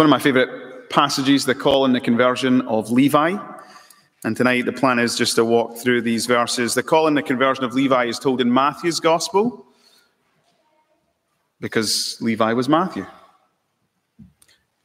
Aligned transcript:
one 0.00 0.06
of 0.06 0.10
my 0.10 0.18
favorite 0.18 0.88
passages, 0.88 1.44
the 1.44 1.54
call 1.54 1.84
and 1.84 1.94
the 1.94 2.00
conversion 2.00 2.62
of 2.62 2.90
Levi. 2.90 3.36
And 4.24 4.34
tonight 4.34 4.64
the 4.64 4.72
plan 4.72 4.98
is 4.98 5.14
just 5.14 5.34
to 5.34 5.44
walk 5.44 5.76
through 5.76 6.00
these 6.00 6.24
verses. 6.24 6.72
The 6.72 6.82
call 6.82 7.06
and 7.06 7.14
the 7.14 7.22
conversion 7.22 7.64
of 7.64 7.74
Levi 7.74 8.06
is 8.06 8.18
told 8.18 8.40
in 8.40 8.50
Matthew's 8.50 8.98
gospel 8.98 9.66
because 11.60 12.16
Levi 12.22 12.54
was 12.54 12.66
Matthew. 12.66 13.04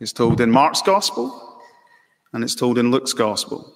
It's 0.01 0.11
told 0.11 0.41
in 0.41 0.51
Mark's 0.51 0.81
gospel 0.81 1.61
and 2.33 2.43
it's 2.43 2.53
told 2.53 2.77
in 2.77 2.91
Luke's 2.91 3.13
gospel. 3.13 3.73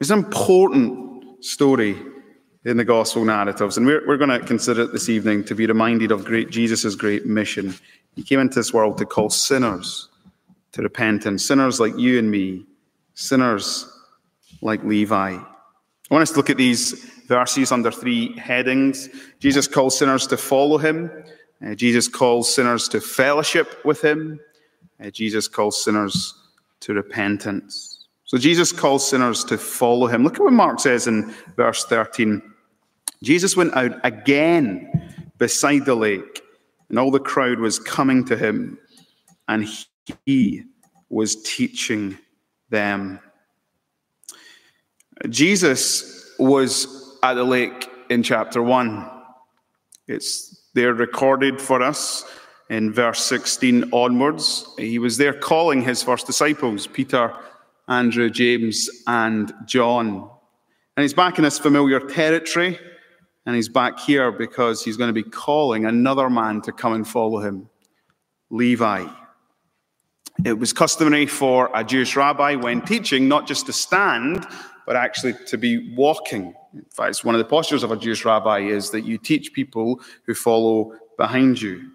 It's 0.00 0.08
an 0.08 0.20
important 0.20 1.44
story 1.44 1.94
in 2.64 2.78
the 2.78 2.86
gospel 2.86 3.26
narratives, 3.26 3.76
and 3.76 3.84
we're, 3.84 4.06
we're 4.06 4.16
going 4.16 4.30
to 4.30 4.46
consider 4.46 4.84
it 4.84 4.92
this 4.92 5.10
evening 5.10 5.44
to 5.44 5.54
be 5.54 5.66
reminded 5.66 6.10
of 6.10 6.24
great 6.24 6.48
Jesus' 6.48 6.94
great 6.94 7.26
mission. 7.26 7.74
He 8.16 8.22
came 8.22 8.40
into 8.40 8.54
this 8.54 8.72
world 8.72 8.96
to 8.96 9.04
call 9.04 9.28
sinners 9.28 10.08
to 10.74 10.82
repentance, 10.82 11.44
sinners 11.44 11.78
like 11.78 11.96
you 11.96 12.18
and 12.18 12.28
me, 12.28 12.66
sinners 13.14 13.88
like 14.60 14.82
Levi. 14.82 15.36
I 15.36 15.44
want 16.10 16.22
us 16.22 16.30
to 16.30 16.36
look 16.36 16.50
at 16.50 16.56
these 16.56 16.92
verses 17.28 17.70
under 17.70 17.92
three 17.92 18.36
headings. 18.36 19.08
Jesus 19.38 19.68
calls 19.68 19.96
sinners 19.96 20.26
to 20.26 20.36
follow 20.36 20.76
him. 20.76 21.10
Uh, 21.64 21.74
Jesus 21.76 22.08
calls 22.08 22.52
sinners 22.52 22.88
to 22.88 23.00
fellowship 23.00 23.84
with 23.84 24.02
him. 24.02 24.40
Uh, 25.02 25.10
Jesus 25.10 25.46
calls 25.46 25.82
sinners 25.82 26.34
to 26.80 26.92
repentance. 26.92 28.08
So 28.24 28.36
Jesus 28.36 28.72
calls 28.72 29.08
sinners 29.08 29.44
to 29.44 29.56
follow 29.56 30.08
him. 30.08 30.24
Look 30.24 30.34
at 30.34 30.42
what 30.42 30.52
Mark 30.52 30.80
says 30.80 31.06
in 31.06 31.32
verse 31.54 31.84
13. 31.84 32.42
Jesus 33.22 33.56
went 33.56 33.74
out 33.76 33.94
again 34.02 34.90
beside 35.38 35.84
the 35.84 35.94
lake, 35.94 36.42
and 36.88 36.98
all 36.98 37.12
the 37.12 37.20
crowd 37.20 37.60
was 37.60 37.78
coming 37.78 38.24
to 38.24 38.36
him, 38.36 38.76
and 39.46 39.68
he 40.26 40.64
was 41.08 41.42
teaching 41.42 42.18
them. 42.70 43.20
Jesus 45.28 46.34
was 46.38 47.18
at 47.22 47.34
the 47.34 47.44
lake 47.44 47.88
in 48.10 48.22
chapter 48.22 48.62
1. 48.62 49.10
It's 50.08 50.70
there 50.74 50.92
recorded 50.92 51.60
for 51.60 51.82
us 51.82 52.24
in 52.68 52.92
verse 52.92 53.24
16 53.24 53.90
onwards. 53.92 54.66
He 54.76 54.98
was 54.98 55.16
there 55.16 55.32
calling 55.32 55.82
his 55.82 56.02
first 56.02 56.26
disciples, 56.26 56.86
Peter, 56.86 57.34
Andrew, 57.88 58.30
James, 58.30 58.88
and 59.06 59.52
John. 59.66 60.28
And 60.96 61.02
he's 61.02 61.14
back 61.14 61.38
in 61.38 61.44
this 61.44 61.58
familiar 61.58 62.00
territory, 62.00 62.78
and 63.46 63.56
he's 63.56 63.68
back 63.68 63.98
here 63.98 64.32
because 64.32 64.84
he's 64.84 64.96
going 64.96 65.08
to 65.08 65.22
be 65.22 65.28
calling 65.28 65.86
another 65.86 66.30
man 66.30 66.60
to 66.62 66.72
come 66.72 66.94
and 66.94 67.06
follow 67.06 67.40
him, 67.40 67.68
Levi. 68.50 69.06
It 70.44 70.58
was 70.58 70.72
customary 70.72 71.26
for 71.26 71.70
a 71.74 71.84
Jewish 71.84 72.16
rabbi 72.16 72.56
when 72.56 72.82
teaching 72.82 73.28
not 73.28 73.46
just 73.46 73.66
to 73.66 73.72
stand, 73.72 74.46
but 74.86 74.96
actually 74.96 75.34
to 75.46 75.56
be 75.56 75.94
walking. 75.94 76.54
In 76.74 76.84
fact, 76.90 77.24
one 77.24 77.34
of 77.34 77.38
the 77.38 77.44
postures 77.44 77.82
of 77.82 77.92
a 77.92 77.96
Jewish 77.96 78.24
rabbi 78.24 78.60
is 78.60 78.90
that 78.90 79.02
you 79.02 79.16
teach 79.16 79.52
people 79.52 80.00
who 80.26 80.34
follow 80.34 80.92
behind 81.16 81.62
you. 81.62 81.90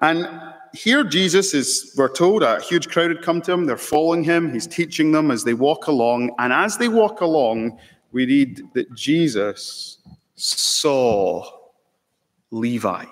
And 0.00 0.28
here 0.72 1.02
Jesus 1.02 1.54
is, 1.54 1.92
we're 1.96 2.08
told, 2.08 2.44
a 2.44 2.60
huge 2.60 2.88
crowd 2.88 3.10
had 3.10 3.22
come 3.22 3.42
to 3.42 3.52
him. 3.52 3.66
They're 3.66 3.76
following 3.76 4.22
him. 4.22 4.52
He's 4.52 4.66
teaching 4.66 5.10
them 5.10 5.32
as 5.32 5.42
they 5.42 5.54
walk 5.54 5.88
along. 5.88 6.34
And 6.38 6.52
as 6.52 6.78
they 6.78 6.88
walk 6.88 7.20
along, 7.20 7.78
we 8.12 8.24
read 8.24 8.62
that 8.74 8.94
Jesus 8.94 9.98
saw 10.36 11.44
Levi. 12.52 13.04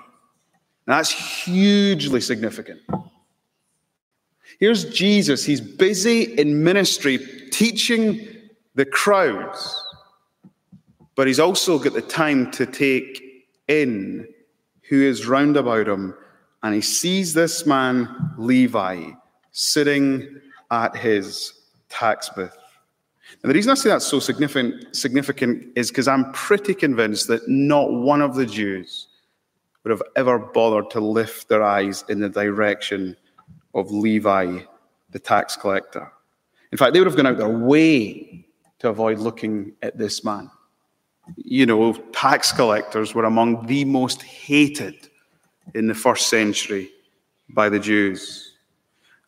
Now, 0.86 0.96
that's 0.98 1.10
hugely 1.10 2.20
significant. 2.20 2.80
Here's 4.58 4.84
Jesus. 4.86 5.44
He's 5.44 5.60
busy 5.60 6.22
in 6.38 6.64
ministry, 6.64 7.18
teaching 7.50 8.26
the 8.74 8.86
crowds, 8.86 9.82
but 11.14 11.26
he's 11.26 11.40
also 11.40 11.78
got 11.78 11.92
the 11.92 12.02
time 12.02 12.50
to 12.52 12.66
take 12.66 13.46
in 13.68 14.26
who 14.88 15.02
is 15.02 15.26
round 15.26 15.56
about 15.56 15.88
him. 15.88 16.14
And 16.62 16.74
he 16.74 16.80
sees 16.80 17.34
this 17.34 17.66
man, 17.66 18.34
Levi, 18.38 19.10
sitting 19.52 20.40
at 20.70 20.96
his 20.96 21.52
tax 21.88 22.28
booth. 22.30 22.56
And 23.42 23.50
the 23.50 23.54
reason 23.54 23.72
I 23.72 23.74
say 23.74 23.90
that's 23.90 24.06
so 24.06 24.20
significant, 24.20 24.94
significant 24.96 25.72
is 25.76 25.90
because 25.90 26.08
I'm 26.08 26.32
pretty 26.32 26.74
convinced 26.74 27.28
that 27.28 27.48
not 27.48 27.92
one 27.92 28.22
of 28.22 28.34
the 28.34 28.46
Jews 28.46 29.08
would 29.82 29.90
have 29.90 30.02
ever 30.16 30.38
bothered 30.38 30.90
to 30.90 31.00
lift 31.00 31.48
their 31.48 31.62
eyes 31.62 32.04
in 32.08 32.20
the 32.20 32.28
direction 32.28 33.16
of 33.76 33.92
Levi, 33.92 34.60
the 35.10 35.18
tax 35.18 35.54
collector. 35.54 36.10
In 36.72 36.78
fact, 36.78 36.92
they 36.92 36.98
would 36.98 37.06
have 37.06 37.16
gone 37.16 37.26
out 37.26 37.36
their 37.36 37.48
way 37.48 38.46
to 38.80 38.88
avoid 38.88 39.18
looking 39.18 39.72
at 39.82 39.96
this 39.96 40.24
man. 40.24 40.50
You 41.36 41.66
know, 41.66 41.92
tax 42.12 42.52
collectors 42.52 43.14
were 43.14 43.24
among 43.24 43.66
the 43.66 43.84
most 43.84 44.22
hated 44.22 45.08
in 45.74 45.86
the 45.86 45.94
first 45.94 46.28
century 46.28 46.90
by 47.50 47.68
the 47.68 47.78
Jews. 47.78 48.54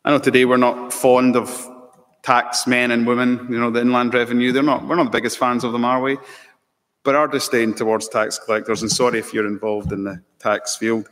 I 0.03 0.11
know 0.11 0.19
today 0.19 0.45
we're 0.45 0.57
not 0.57 0.91
fond 0.93 1.35
of 1.35 1.69
tax 2.23 2.65
men 2.65 2.91
and 2.91 3.05
women, 3.05 3.47
you 3.49 3.59
know, 3.59 3.69
the 3.69 3.81
inland 3.81 4.13
revenue. 4.13 4.51
They're 4.51 4.63
not, 4.63 4.87
we're 4.87 4.95
not 4.95 5.05
the 5.05 5.17
biggest 5.17 5.37
fans 5.37 5.63
of 5.63 5.71
them, 5.71 5.85
are 5.85 6.01
we? 6.01 6.17
But 7.03 7.15
our 7.15 7.27
disdain 7.27 7.73
towards 7.73 8.07
tax 8.09 8.39
collectors, 8.39 8.81
and 8.81 8.91
sorry 8.91 9.19
if 9.19 9.33
you're 9.33 9.47
involved 9.47 9.91
in 9.91 10.03
the 10.03 10.21
tax 10.39 10.75
field, 10.75 11.07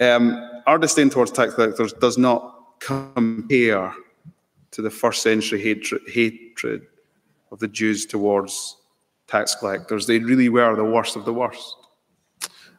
um, 0.00 0.62
our 0.66 0.78
disdain 0.78 1.10
towards 1.10 1.30
tax 1.30 1.54
collectors 1.54 1.92
does 1.94 2.18
not 2.18 2.53
compare 2.84 3.94
to 4.70 4.82
the 4.82 4.90
first 4.90 5.22
century 5.22 5.60
hatred, 5.60 6.02
hatred 6.06 6.86
of 7.50 7.58
the 7.58 7.68
Jews 7.68 8.04
towards 8.04 8.76
tax 9.26 9.54
collectors. 9.54 10.06
They 10.06 10.18
really 10.18 10.48
were 10.48 10.76
the 10.76 10.84
worst 10.84 11.16
of 11.16 11.24
the 11.24 11.32
worst. 11.32 11.76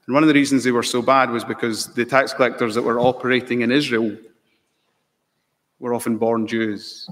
And 0.05 0.13
one 0.13 0.21
of 0.21 0.27
the 0.27 0.35
reasons 0.35 0.63
they 0.63 0.71
were 0.71 0.83
so 0.83 1.01
bad 1.01 1.31
was 1.31 1.44
because 1.44 1.88
the 1.94 2.05
tax 2.05 2.33
collectors 2.33 2.75
that 2.75 2.83
were 2.83 2.99
operating 2.99 3.61
in 3.61 3.71
Israel 3.71 4.15
were 5.79 5.94
often 5.94 6.17
born 6.17 6.45
Jews 6.45 7.09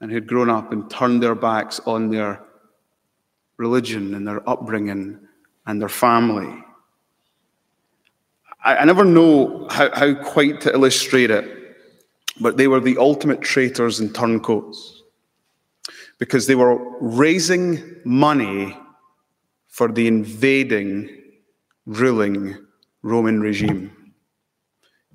and 0.00 0.10
who'd 0.10 0.28
grown 0.28 0.48
up 0.48 0.72
and 0.72 0.88
turned 0.88 1.22
their 1.22 1.34
backs 1.34 1.80
on 1.86 2.10
their 2.10 2.42
religion 3.56 4.14
and 4.14 4.26
their 4.26 4.48
upbringing 4.48 5.18
and 5.66 5.80
their 5.80 5.88
family. 5.88 6.64
I, 8.64 8.76
I 8.76 8.84
never 8.84 9.04
know 9.04 9.66
how, 9.70 9.90
how 9.94 10.14
quite 10.14 10.60
to 10.62 10.72
illustrate 10.72 11.30
it, 11.30 11.76
but 12.40 12.56
they 12.56 12.68
were 12.68 12.80
the 12.80 12.98
ultimate 12.98 13.42
traitors 13.42 14.00
and 14.00 14.14
turncoats 14.14 15.02
because 16.18 16.46
they 16.46 16.54
were 16.54 16.78
raising 17.00 17.96
money 18.04 18.76
for 19.68 19.90
the 19.90 20.06
invading, 20.06 21.08
ruling 21.86 22.56
Roman 23.02 23.40
regime. 23.40 24.12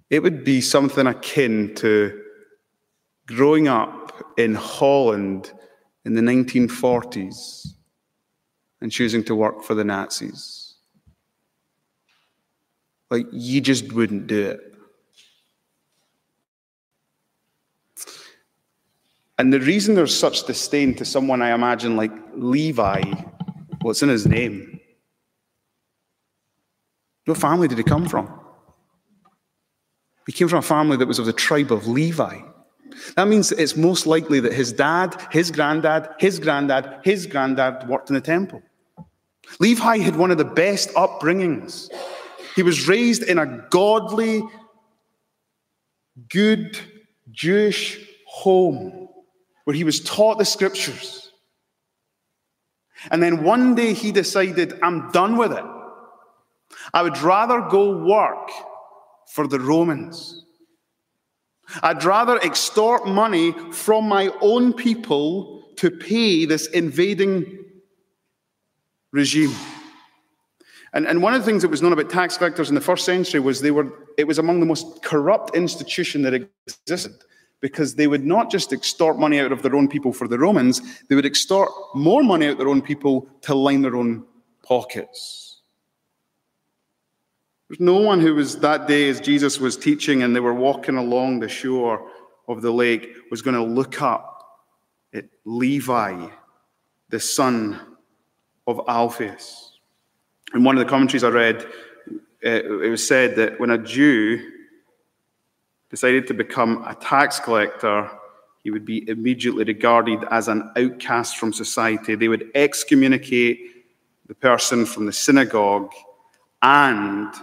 It 0.09 0.23
would 0.23 0.43
be 0.43 0.61
something 0.61 1.05
akin 1.07 1.75
to 1.75 2.21
growing 3.27 3.67
up 3.67 4.13
in 4.37 4.55
Holland 4.55 5.51
in 6.05 6.15
the 6.15 6.21
1940s 6.21 7.67
and 8.81 8.91
choosing 8.91 9.23
to 9.25 9.35
work 9.35 9.63
for 9.63 9.75
the 9.75 9.83
Nazis. 9.83 10.64
Like, 13.15 13.27
you 13.31 13.61
just 13.61 13.93
wouldn't 13.93 14.27
do 14.27 14.49
it. 14.49 14.75
And 19.37 19.53
the 19.53 19.61
reason 19.61 19.95
there's 19.95 20.17
such 20.17 20.45
disdain 20.45 20.95
to 20.95 21.05
someone 21.05 21.41
I 21.41 21.53
imagine 21.53 21.95
like 21.95 22.11
Levi, 22.35 23.03
what's 23.81 24.03
in 24.03 24.09
his 24.09 24.27
name? 24.27 24.81
What 27.23 27.37
family 27.37 27.69
did 27.69 27.77
he 27.77 27.85
come 27.85 28.05
from? 28.05 28.27
He 30.25 30.33
came 30.33 30.49
from 30.49 30.59
a 30.59 30.69
family 30.75 30.97
that 30.97 31.07
was 31.07 31.19
of 31.19 31.25
the 31.25 31.33
tribe 31.33 31.71
of 31.71 31.87
Levi. 31.87 32.39
That 33.15 33.29
means 33.29 33.53
it's 33.53 33.77
most 33.77 34.05
likely 34.05 34.41
that 34.41 34.51
his 34.51 34.73
dad, 34.73 35.15
his 35.31 35.51
granddad, 35.51 36.09
his 36.19 36.37
granddad, 36.39 36.99
his 37.05 37.27
granddad 37.27 37.87
worked 37.87 38.09
in 38.09 38.15
the 38.15 38.21
temple. 38.21 38.61
Levi 39.61 39.99
had 39.99 40.17
one 40.17 40.31
of 40.31 40.37
the 40.37 40.43
best 40.45 40.89
upbringings. 40.95 41.89
He 42.55 42.63
was 42.63 42.87
raised 42.87 43.23
in 43.23 43.37
a 43.37 43.67
godly, 43.69 44.43
good 46.29 46.79
Jewish 47.31 47.99
home 48.25 49.09
where 49.65 49.75
he 49.75 49.83
was 49.83 49.99
taught 49.99 50.37
the 50.37 50.45
scriptures. 50.45 51.31
And 53.11 53.21
then 53.21 53.43
one 53.43 53.75
day 53.75 53.93
he 53.93 54.11
decided, 54.11 54.79
I'm 54.81 55.11
done 55.11 55.37
with 55.37 55.51
it. 55.51 55.65
I 56.93 57.03
would 57.03 57.17
rather 57.17 57.61
go 57.61 57.97
work 57.97 58.49
for 59.27 59.47
the 59.47 59.59
Romans. 59.59 60.45
I'd 61.81 62.03
rather 62.03 62.39
extort 62.39 63.07
money 63.07 63.53
from 63.71 64.07
my 64.07 64.31
own 64.39 64.73
people 64.73 65.63
to 65.77 65.91
pay 65.91 66.45
this 66.45 66.67
invading 66.67 67.65
regime. 69.11 69.53
And, 70.95 71.05
and 71.05 71.21
one 71.21 71.33
of 71.33 71.41
the 71.41 71.45
things 71.45 71.61
that 71.61 71.67
was 71.69 71.81
known 71.81 71.91
about 71.91 72.09
tax 72.09 72.37
collectors 72.37 72.69
in 72.69 72.75
the 72.75 72.81
first 72.81 73.03
century 73.03 73.41
was 73.41 73.59
they 73.59 73.69
were, 73.69 73.91
it 74.17 74.25
was 74.25 74.39
among 74.39 74.61
the 74.61 74.65
most 74.65 75.03
corrupt 75.03 75.53
institution 75.53 76.21
that 76.21 76.33
existed 76.33 77.13
because 77.59 77.95
they 77.95 78.07
would 78.07 78.25
not 78.25 78.49
just 78.49 78.71
extort 78.71 79.19
money 79.19 79.39
out 79.39 79.51
of 79.51 79.61
their 79.61 79.75
own 79.75 79.89
people 79.89 80.13
for 80.13 80.27
the 80.27 80.39
Romans, 80.39 80.81
they 81.09 81.15
would 81.15 81.25
extort 81.25 81.69
more 81.95 82.23
money 82.23 82.45
out 82.45 82.53
of 82.53 82.57
their 82.59 82.69
own 82.69 82.81
people 82.81 83.27
to 83.41 83.53
line 83.53 83.81
their 83.81 83.97
own 83.97 84.23
pockets. 84.63 85.61
There's 87.67 87.79
no 87.81 87.97
one 87.97 88.21
who 88.21 88.35
was 88.35 88.59
that 88.59 88.87
day 88.87 89.09
as 89.09 89.19
Jesus 89.19 89.59
was 89.59 89.75
teaching 89.75 90.23
and 90.23 90.33
they 90.33 90.39
were 90.39 90.53
walking 90.53 90.95
along 90.95 91.39
the 91.39 91.49
shore 91.49 92.09
of 92.47 92.61
the 92.61 92.71
lake 92.71 93.09
was 93.31 93.41
going 93.41 93.55
to 93.55 93.63
look 93.63 94.01
up 94.01 94.47
at 95.13 95.25
Levi, 95.43 96.29
the 97.09 97.19
son 97.19 97.81
of 98.67 98.79
Alphaeus. 98.87 99.64
In 100.53 100.63
one 100.63 100.77
of 100.77 100.83
the 100.83 100.89
commentaries 100.89 101.23
I 101.23 101.29
read, 101.29 101.65
uh, 102.45 102.49
it 102.49 102.89
was 102.89 103.05
said 103.05 103.35
that 103.37 103.59
when 103.59 103.71
a 103.71 103.77
Jew 103.77 104.51
decided 105.89 106.27
to 106.27 106.33
become 106.33 106.83
a 106.87 106.95
tax 106.95 107.39
collector, 107.39 108.09
he 108.63 108.71
would 108.71 108.85
be 108.85 109.07
immediately 109.09 109.63
regarded 109.63 110.23
as 110.31 110.47
an 110.47 110.71
outcast 110.77 111.37
from 111.37 111.53
society. 111.53 112.15
They 112.15 112.27
would 112.27 112.51
excommunicate 112.55 113.85
the 114.27 114.35
person 114.35 114.85
from 114.85 115.05
the 115.05 115.13
synagogue, 115.13 115.91
and 116.61 117.33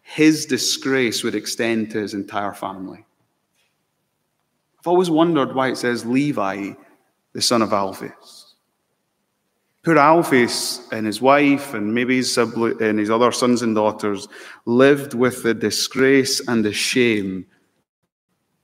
his 0.00 0.46
disgrace 0.46 1.22
would 1.22 1.34
extend 1.34 1.90
to 1.90 1.98
his 1.98 2.14
entire 2.14 2.52
family. 2.52 3.04
I've 4.78 4.88
always 4.88 5.10
wondered 5.10 5.54
why 5.54 5.68
it 5.68 5.76
says 5.76 6.04
Levi, 6.04 6.72
the 7.32 7.40
son 7.40 7.62
of 7.62 7.72
Alphaeus. 7.72 8.41
Poor 9.84 9.98
Alphaeus 9.98 10.88
and 10.92 11.06
his 11.06 11.20
wife 11.20 11.74
and 11.74 11.92
maybe 11.92 12.16
his, 12.16 12.32
siblings 12.32 12.80
and 12.80 13.00
his 13.00 13.10
other 13.10 13.32
sons 13.32 13.62
and 13.62 13.74
daughters 13.74 14.28
lived 14.64 15.12
with 15.12 15.42
the 15.42 15.54
disgrace 15.54 16.40
and 16.46 16.64
the 16.64 16.72
shame 16.72 17.44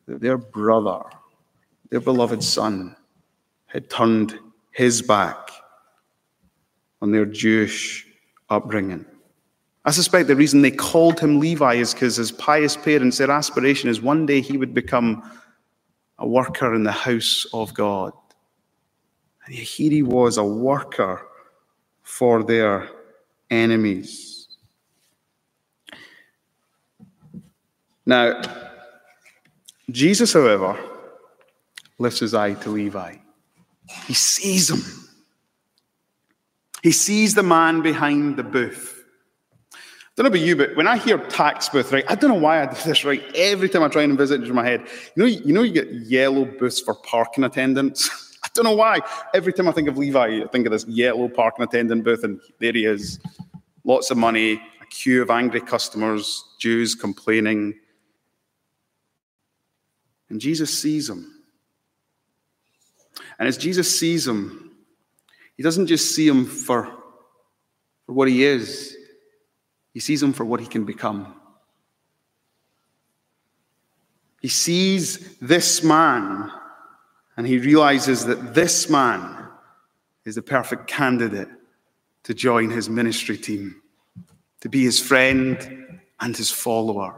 that 0.07 0.21
their 0.21 0.39
brother, 0.39 1.03
their 1.91 2.01
beloved 2.01 2.43
son, 2.45 2.95
had 3.67 3.91
turned 3.91 4.39
his 4.71 5.03
back 5.03 5.51
on 7.03 7.11
their 7.11 7.27
Jewish 7.27 8.07
upbringing. 8.49 9.05
I 9.85 9.91
suspect 9.91 10.29
the 10.29 10.37
reason 10.37 10.63
they 10.63 10.71
called 10.71 11.19
him 11.19 11.41
Levi 11.41 11.75
is 11.75 11.95
because 11.95 12.17
his 12.17 12.31
pious 12.31 12.77
parents, 12.77 13.19
their 13.19 13.31
aspiration 13.31 13.91
is 13.91 14.01
one 14.01 14.25
day 14.25 14.41
he 14.41 14.57
would 14.57 14.73
become 14.73 15.29
a 16.19 16.29
worker 16.29 16.75
in 16.75 16.85
the 16.85 16.93
house 16.93 17.45
of 17.53 17.75
God. 17.75 18.13
And 19.49 19.57
here 19.57 19.91
he 19.91 20.03
was, 20.03 20.37
a 20.37 20.45
worker 20.45 21.27
for 22.03 22.45
their 22.45 22.91
enemies. 23.51 24.47
Now, 28.05 28.43
Jesus, 29.91 30.35
however, 30.35 30.79
lifts 31.99 32.21
his 32.21 32.35
eye 32.35 32.55
to 32.55 32.69
Levi. 32.69 33.17
He 34.07 34.13
sees 34.13 34.69
him. 34.69 34.83
He 36.83 36.93
sees 36.93 37.35
the 37.35 37.43
man 37.43 37.81
behind 37.81 38.37
the 38.37 38.43
booth. 38.43 39.03
I 39.73 39.77
don't 40.17 40.25
know 40.25 40.29
about 40.29 40.47
you, 40.47 40.57
but 40.57 40.77
when 40.77 40.87
I 40.87 40.99
hear 40.99 41.17
tax 41.17 41.71
booth, 41.71 41.91
right, 41.91 42.05
I 42.07 42.17
don't 42.17 42.31
know 42.31 42.39
why 42.39 42.63
I 42.63 42.67
do 42.67 42.77
this, 42.85 43.03
right? 43.03 43.23
Every 43.35 43.71
time 43.71 43.83
I 43.83 43.89
try 43.89 44.03
and 44.03 44.19
visit 44.19 44.43
it 44.43 44.49
in 44.49 44.55
my 44.55 44.67
head, 44.67 44.87
you 45.15 45.23
know, 45.23 45.27
you 45.27 45.55
know, 45.55 45.63
you 45.63 45.73
get 45.73 45.91
yellow 45.91 46.45
booths 46.45 46.81
for 46.81 46.95
parking 46.95 47.45
attendants. 47.45 48.11
Don't 48.59 48.65
know 48.65 48.75
why. 48.75 48.99
Every 49.35 49.53
time 49.53 49.69
I 49.69 49.73
think 49.73 49.87
of 49.87 49.97
Levi, 49.97 50.43
I 50.43 50.47
think 50.49 50.67
of 50.67 50.73
this 50.73 50.85
yellow 50.89 51.29
parking 51.29 51.63
attendant 51.63 52.03
booth, 52.03 52.25
and 52.25 52.41
there 52.59 52.73
he 52.73 52.87
is. 52.87 53.21
Lots 53.85 54.11
of 54.11 54.17
money, 54.17 54.55
a 54.55 54.87
queue 54.91 55.23
of 55.23 55.31
angry 55.31 55.61
customers, 55.61 56.43
Jews 56.59 56.97
complaining. 56.97 57.75
And 60.29 60.41
Jesus 60.41 60.77
sees 60.77 61.09
him. 61.09 61.41
And 63.39 63.47
as 63.47 63.57
Jesus 63.57 63.97
sees 63.97 64.27
him, 64.27 64.73
he 65.57 65.63
doesn't 65.63 65.87
just 65.87 66.17
see 66.17 66.27
him 66.27 66.45
for, 66.45 66.87
for 68.07 68.13
what 68.13 68.27
he 68.27 68.43
is, 68.43 68.97
he 69.95 70.01
sees 70.01 70.21
him 70.21 70.33
for 70.33 70.45
what 70.45 70.59
he 70.59 70.67
can 70.67 70.85
become. 70.85 71.33
He 74.41 74.49
sees 74.49 75.39
this 75.39 75.85
man 75.85 76.51
and 77.39 77.47
he 77.47 77.57
realizes 77.57 78.27
that 78.27 78.53
this 78.53 78.91
man 78.91 79.47
is 80.25 80.35
the 80.35 80.43
perfect 80.43 80.89
candidate 80.89 81.49
to 82.25 82.35
join 82.35 82.69
his 82.69 82.91
ministry 82.91 83.39
team, 83.39 83.81
to 84.61 84.69
be 84.69 84.83
his 84.83 84.99
friend 85.01 86.01
and 86.19 86.37
his 86.37 86.51
follower. 86.51 87.15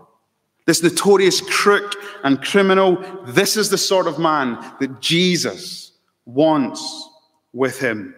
This 0.67 0.83
notorious 0.83 1.41
crook 1.41 1.97
and 2.23 2.41
criminal, 2.43 3.03
this 3.29 3.57
is 3.57 3.71
the 3.71 3.79
sort 3.79 4.07
of 4.07 4.19
man 4.19 4.63
that 4.79 5.01
Jesus 5.01 5.93
wants 6.27 7.09
with 7.55 7.81
him. 7.81 8.15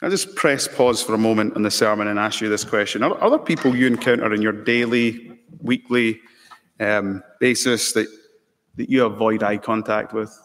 I'll 0.00 0.08
just 0.08 0.34
press 0.34 0.66
pause 0.66 1.02
for 1.02 1.12
a 1.12 1.18
moment 1.18 1.56
on 1.56 1.62
the 1.62 1.70
sermon 1.70 2.08
and 2.08 2.18
ask 2.18 2.40
you 2.40 2.48
this 2.48 2.64
question. 2.64 3.02
Are, 3.02 3.18
are 3.18 3.28
there 3.28 3.38
people 3.38 3.76
you 3.76 3.86
encounter 3.86 4.32
in 4.32 4.40
your 4.40 4.52
daily, 4.52 5.38
weekly 5.60 6.20
um, 6.80 7.22
basis 7.38 7.92
that 7.92 8.08
that 8.76 8.90
you 8.90 9.04
avoid 9.04 9.42
eye 9.42 9.56
contact 9.56 10.12
with. 10.12 10.36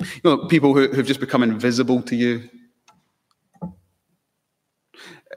You 0.00 0.20
know, 0.24 0.46
people 0.46 0.74
who, 0.74 0.90
have 0.92 1.06
just 1.06 1.20
become 1.20 1.42
invisible 1.42 2.02
to 2.02 2.16
you. 2.16 2.48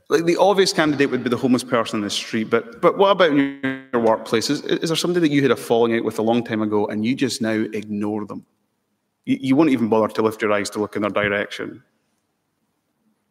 Like 0.10 0.25
the 0.25 0.38
obvious 0.38 0.74
candidate 0.74 1.12
would 1.12 1.24
be 1.24 1.30
the 1.30 1.38
homeless 1.38 1.63
person 1.63 2.00
in 2.00 2.04
the 2.04 2.10
street, 2.10 2.50
but, 2.50 2.81
but 2.81 2.98
what 2.98 3.12
about 3.12 3.30
in 3.30 3.88
your 3.94 4.01
workplace? 4.01 4.50
Is, 4.50 4.62
is 4.63 4.90
there 4.90 4.96
somebody 4.96 5.28
that 5.28 5.34
you 5.34 5.42
had 5.42 5.51
a 5.51 5.56
falling 5.56 5.96
out 5.96 6.04
with 6.04 6.19
a 6.19 6.24
long 6.24 6.44
time 6.44 6.62
ago 6.62 6.88
and 6.88 7.06
you 7.06 7.16
just 7.16 7.42
now 7.42 7.52
ignore 7.52 8.25
them? 8.25 8.45
You, 9.25 9.38
you 9.40 9.56
won't 9.56 9.69
even 9.69 9.88
bother 9.88 10.07
to 10.16 10.22
lift 10.22 10.42
your 10.42 10.52
eyes 10.52 10.69
to 10.72 10.80
look 10.80 10.95
in 10.95 11.04
their 11.04 11.12
direction. 11.12 11.84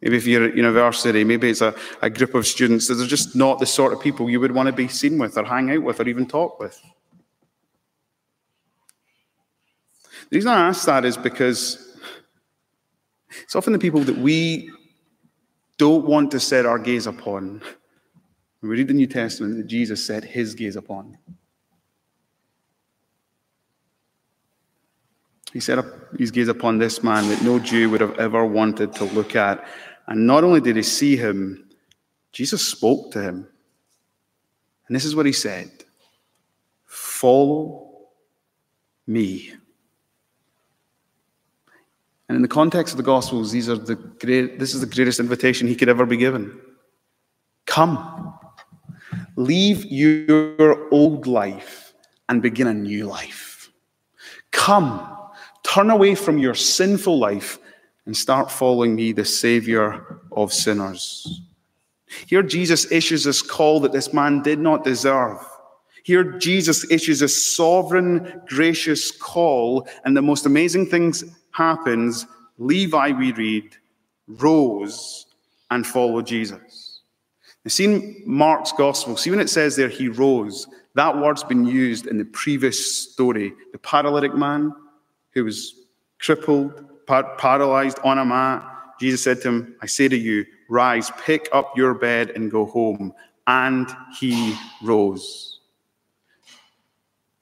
Maybe 0.01 0.17
if 0.17 0.27
you're 0.27 0.45
at 0.45 0.57
university, 0.57 1.25
maybe 1.25 1.51
it's 1.51 1.61
a, 1.61 1.75
a 2.01 2.09
group 2.09 2.35
of 2.35 2.47
students 2.47 2.87
that 2.87 3.01
are 3.01 3.07
just 3.07 3.35
not 3.35 3.59
the 3.59 3.67
sort 3.67 3.93
of 3.93 4.01
people 4.01 4.31
you 4.31 4.39
would 4.39 4.53
want 4.53 4.69
to 4.69 4.73
be 4.73 4.87
seen 4.87 5.19
with 5.19 5.37
or 5.37 5.45
hang 5.45 5.73
out 5.73 5.83
with 5.83 5.99
or 5.99 6.09
even 6.09 6.27
talk 6.27 6.61
with. 6.61 6.81
The 10.31 10.37
reason 10.37 10.51
I 10.51 10.69
ask 10.69 10.85
that 10.87 11.05
is 11.05 11.17
because 11.17 11.97
it's 13.43 13.57
often 13.57 13.73
the 13.73 13.79
people 13.79 14.01
that 14.01 14.17
we 14.17 14.71
don't 15.79 16.07
want 16.07 16.31
to 16.33 16.41
set 16.41 16.67
our 16.67 16.79
gaze 16.79 17.07
upon. 17.07 17.63
When 18.61 18.71
we 18.71 18.77
read 18.77 18.89
the 18.89 18.95
New 18.95 19.07
Testament, 19.07 19.57
that 19.57 19.67
Jesus 19.67 20.05
set 20.05 20.25
his 20.25 20.55
gaze 20.55 20.77
upon. 20.77 21.17
He 25.53 25.61
set 25.61 25.79
up 25.79 25.87
his 26.19 26.31
gaze 26.31 26.49
upon 26.49 26.79
this 26.79 27.03
man 27.03 27.29
that 27.29 27.43
no 27.43 27.59
Jew 27.59 27.89
would 27.91 28.03
have 28.03 28.19
ever 28.19 28.45
wanted 28.45 28.93
to 28.95 29.05
look 29.05 29.35
at. 29.35 29.67
And 30.07 30.27
not 30.27 30.45
only 30.45 30.61
did 30.61 30.77
he 30.77 30.83
see 30.83 31.17
him, 31.17 31.71
Jesus 32.33 32.67
spoke 32.67 33.13
to 33.13 33.23
him. 33.23 33.49
And 34.87 34.97
this 34.97 35.05
is 35.05 35.17
what 35.17 35.27
he 35.27 35.33
said 35.33 35.71
Follow 36.85 38.09
me. 39.07 39.53
And 42.29 42.37
in 42.37 42.43
the 42.43 42.49
context 42.49 42.93
of 42.93 42.99
the 42.99 43.03
Gospels, 43.03 43.53
these 43.53 43.69
are 43.69 43.77
the 43.77 43.95
great, 43.95 44.59
this 44.59 44.75
is 44.75 44.81
the 44.81 44.87
greatest 44.87 45.19
invitation 45.19 45.67
he 45.67 45.75
could 45.75 45.89
ever 45.89 46.05
be 46.05 46.17
given. 46.17 46.61
Come, 47.67 48.35
leave 49.37 49.85
your 49.87 50.89
old 50.93 51.27
life 51.27 51.95
and 52.29 52.43
begin 52.43 52.67
a 52.67 52.75
new 52.75 53.07
life. 53.07 53.71
Come, 54.51 55.17
turn 55.63 55.91
away 55.91 56.15
from 56.15 56.39
your 56.39 56.55
sinful 56.55 57.19
life 57.19 57.59
and 58.05 58.17
start 58.17 58.51
following 58.51 58.95
me, 58.95 59.13
the 59.13 59.25
Savior 59.25 60.21
of 60.33 60.53
sinners. 60.53 61.43
Here, 62.27 62.43
Jesus 62.43 62.91
issues 62.91 63.25
this 63.25 63.43
call 63.43 63.81
that 63.81 63.93
this 63.93 64.13
man 64.13 64.43
did 64.43 64.59
not 64.59 64.85
deserve. 64.85 65.39
Here, 66.05 66.25
Jesus 66.25 66.91
issues 66.91 67.21
a 67.21 67.29
sovereign, 67.29 68.41
gracious 68.47 69.11
call, 69.11 69.87
and 70.05 70.17
the 70.17 70.23
most 70.23 70.47
amazing 70.47 70.87
things 70.87 71.23
happens, 71.59 72.27
Levi, 72.59 73.11
we 73.13 73.33
read, 73.33 73.77
rose 74.29 75.27
and 75.71 75.87
followed 75.87 76.27
Jesus. 76.27 77.01
Now, 77.65 77.69
see 77.69 78.23
Mark's 78.25 78.73
gospel, 78.73 79.17
see 79.17 79.31
when 79.31 79.41
it 79.41 79.51
says 79.51 79.75
there 79.75 79.89
he 79.89 80.09
rose, 80.09 80.69
that 80.95 81.19
word's 81.19 81.45
been 81.45 81.67
used 81.67 82.07
in 82.07 82.17
the 82.17 82.25
previous 82.25 82.79
story. 83.13 83.53
The 83.73 83.79
paralytic 83.79 84.35
man 84.35 84.73
who 85.33 85.45
was 85.45 85.75
crippled, 86.21 86.73
paralyzed 87.07 87.99
on 88.05 88.19
a 88.19 88.25
mat, 88.25 88.63
Jesus 89.01 89.23
said 89.23 89.43
to 89.43 89.49
him, 89.49 89.77
I 89.83 89.87
say 89.87 90.09
to 90.09 90.17
you, 90.17 90.47
rise, 90.69 91.11
pick 91.25 91.49
up 91.53 91.77
your 91.77 91.95
bed 91.95 92.31
and 92.31 92.51
go 92.51 92.67
home. 92.67 93.13
And 93.47 93.89
he 94.19 94.57
rose. 94.83 95.48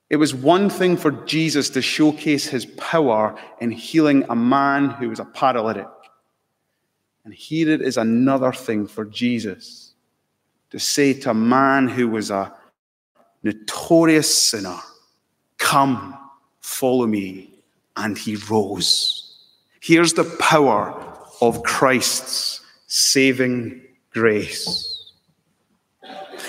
It 0.08 0.16
was 0.16 0.34
one 0.34 0.70
thing 0.70 0.96
for 0.96 1.10
Jesus 1.10 1.70
to 1.70 1.82
showcase 1.82 2.46
his 2.46 2.66
power 2.66 3.36
in 3.60 3.70
healing 3.70 4.24
a 4.28 4.36
man 4.36 4.90
who 4.90 5.08
was 5.08 5.18
a 5.18 5.24
paralytic. 5.24 5.88
And 7.24 7.34
here 7.34 7.68
it 7.70 7.82
is 7.82 7.96
another 7.96 8.52
thing 8.52 8.86
for 8.86 9.04
Jesus 9.04 9.94
to 10.70 10.78
say 10.78 11.12
to 11.12 11.30
a 11.30 11.34
man 11.34 11.88
who 11.88 12.08
was 12.08 12.30
a 12.30 12.54
notorious 13.42 14.32
sinner, 14.36 14.78
Come, 15.58 16.16
follow 16.60 17.06
me. 17.06 17.52
And 17.96 18.16
he 18.16 18.36
rose. 18.50 19.38
Here's 19.80 20.12
the 20.12 20.36
power 20.38 20.92
of 21.40 21.62
Christ's 21.62 22.60
saving 22.86 23.80
grace. 24.10 24.95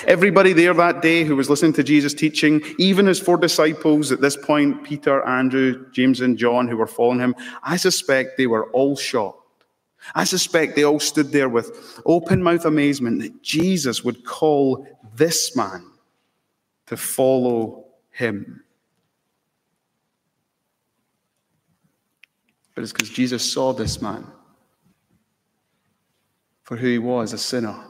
Everybody 0.06 0.54
there 0.54 0.74
that 0.74 1.02
day 1.02 1.24
who 1.24 1.36
was 1.36 1.50
listening 1.50 1.74
to 1.74 1.84
Jesus 1.84 2.14
teaching, 2.14 2.62
even 2.78 3.06
his 3.06 3.20
four 3.20 3.38
disciples 3.38 4.12
at 4.12 4.22
this 4.22 4.38
point, 4.38 4.84
Peter, 4.84 5.26
Andrew, 5.26 5.90
James, 5.92 6.22
and 6.22 6.38
John, 6.38 6.68
who 6.68 6.78
were 6.78 6.88
following 6.88 7.20
him, 7.20 7.36
I 7.64 7.78
suspect 7.78 8.38
they 8.38 8.48
were 8.48 8.70
all 8.72 8.96
shocked. 8.96 9.66
I 10.14 10.24
suspect 10.24 10.76
they 10.76 10.84
all 10.84 11.00
stood 11.00 11.32
there 11.32 11.50
with 11.50 12.02
open 12.06 12.44
mouth 12.44 12.66
amazement 12.66 13.22
that 13.22 13.42
Jesus 13.42 14.04
would 14.04 14.24
call 14.24 14.88
this 15.16 15.56
man 15.56 15.84
to 16.86 16.96
follow 16.96 17.86
him. 18.12 18.64
But 22.76 22.84
it's 22.84 22.94
because 22.94 23.10
Jesus 23.10 23.52
saw 23.52 23.74
this 23.74 24.02
man 24.02 24.28
for 26.62 26.78
who 26.78 26.88
he 26.88 27.00
was 27.00 27.34
a 27.34 27.38
sinner 27.38 27.84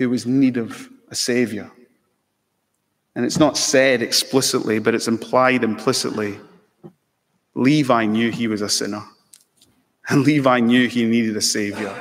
who 0.00 0.08
was 0.08 0.24
in 0.24 0.40
need 0.40 0.56
of 0.56 0.88
a 1.10 1.14
savior. 1.14 1.70
And 3.14 3.26
it's 3.26 3.38
not 3.38 3.58
said 3.58 4.00
explicitly, 4.00 4.78
but 4.78 4.94
it's 4.94 5.08
implied 5.08 5.62
implicitly. 5.62 6.40
Levi 7.54 8.06
knew 8.06 8.30
he 8.30 8.46
was 8.46 8.62
a 8.62 8.68
sinner. 8.70 9.02
And 10.08 10.22
Levi 10.22 10.60
knew 10.60 10.88
he 10.88 11.04
needed 11.04 11.36
a 11.36 11.42
savior. 11.42 11.94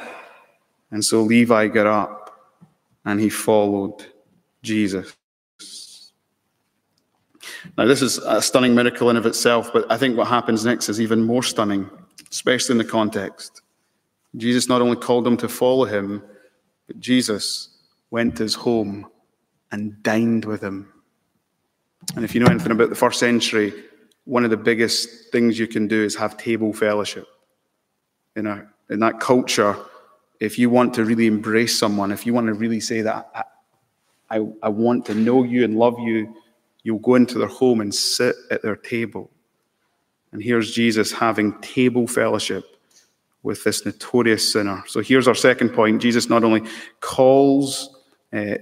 And 0.92 1.04
so 1.04 1.24
Levi 1.24 1.68
got 1.68 1.88
up 1.88 2.40
and 3.04 3.20
he 3.20 3.28
followed 3.28 4.06
Jesus. 4.64 5.14
Now, 7.78 7.86
this 7.86 8.02
is 8.02 8.18
a 8.20 8.42
stunning 8.42 8.76
miracle 8.76 9.10
in 9.10 9.18
of 9.18 9.26
itself, 9.26 9.74
but 9.74 9.92
I 9.92 9.98
think 9.98 10.18
what 10.18 10.30
happens 10.30 10.64
next 10.64 10.88
is 10.88 11.02
even 11.02 11.22
more 11.22 11.44
stunning, 11.44 11.90
especially 12.32 12.76
in 12.76 12.78
the 12.78 12.86
context. 12.86 13.62
Jesus 14.38 14.70
not 14.70 14.82
only 14.82 14.96
called 14.96 15.26
them 15.26 15.36
to 15.36 15.50
follow 15.50 15.84
him, 15.84 16.24
but 16.88 16.98
Jesus 17.02 17.76
went 18.12 18.38
to 18.38 18.44
his 18.44 18.56
home 18.56 19.08
and 19.72 20.02
dined 20.04 20.46
with 20.46 20.62
him. 20.62 20.92
And 22.16 22.26
if 22.26 22.34
you 22.34 22.42
know 22.42 22.48
anything 22.48 22.72
about 22.72 22.90
the 22.90 22.96
first 22.96 23.20
century, 23.20 23.74
one 24.26 24.44
of 24.44 24.50
the 24.50 24.58
biggest 24.58 25.32
things 25.32 25.60
you 25.60 25.68
can 25.68 25.88
do 25.88 26.04
is 26.04 26.16
have 26.16 26.38
table 26.38 26.74
fellowship. 26.74 27.28
In, 28.36 28.48
a, 28.48 28.68
in 28.90 29.00
that 29.00 29.20
culture, 29.20 29.76
if 30.40 30.58
you 30.58 30.70
want 30.70 30.94
to 30.96 31.06
really 31.06 31.28
embrace 31.28 31.78
someone, 31.78 32.12
if 32.12 32.26
you 32.26 32.34
want 32.34 32.48
to 32.48 32.54
really 32.54 32.80
say 32.80 33.02
that, 33.02 33.30
I, 33.36 34.38
I, 34.38 34.48
I 34.64 34.70
want 34.70 35.06
to 35.08 35.14
know 35.14 35.44
you 35.44 35.64
and 35.64 35.78
love 35.78 36.00
you, 36.00 36.34
you'll 36.84 37.00
go 37.00 37.16
into 37.16 37.38
their 37.38 37.48
home 37.48 37.82
and 37.82 37.94
sit 37.94 38.36
at 38.50 38.62
their 38.62 38.76
table. 38.76 39.30
And 40.32 40.42
here's 40.42 40.72
Jesus 40.72 41.12
having 41.12 41.60
table 41.60 42.08
fellowship 42.08 42.64
with 43.44 43.64
this 43.64 43.86
notorious 43.86 44.52
sinner. 44.52 44.84
So 44.88 45.02
here's 45.02 45.28
our 45.28 45.36
second 45.36 45.70
point 45.70 46.02
Jesus 46.02 46.30
not 46.30 46.44
only 46.44 46.64
calls 47.00 47.99
uh, 48.34 48.56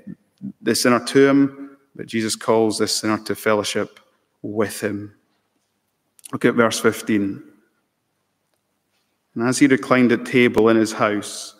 the 0.62 0.75
sinner 0.75 1.03
to 1.05 1.27
him, 1.27 1.77
but 1.95 2.05
Jesus 2.05 2.36
calls 2.36 2.77
this 2.77 2.95
sinner 2.95 3.17
to 3.25 3.36
fellowship 3.36 4.00
with 4.41 4.81
him. 4.81 5.15
Look 6.31 6.45
at 6.45 6.55
verse 6.55 6.79
15. 6.79 7.43
And 9.36 9.47
as 9.47 9.59
he 9.59 9.67
reclined 9.67 10.12
at 10.12 10.25
table 10.25 10.69
in 10.69 10.77
his 10.77 10.93
house, 10.93 11.55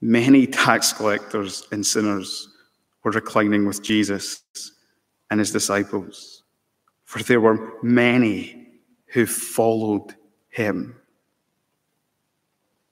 many 0.00 0.46
tax 0.64 0.92
collectors 0.92 1.66
and 1.72 1.84
sinners 1.84 2.48
were 3.02 3.10
reclining 3.10 3.66
with 3.66 3.82
Jesus 3.82 4.42
and 5.30 5.40
his 5.40 5.50
disciples, 5.50 6.42
for 7.04 7.22
there 7.22 7.40
were 7.40 7.72
many 7.82 8.68
who 9.06 9.26
followed 9.26 10.14
him. 10.48 10.96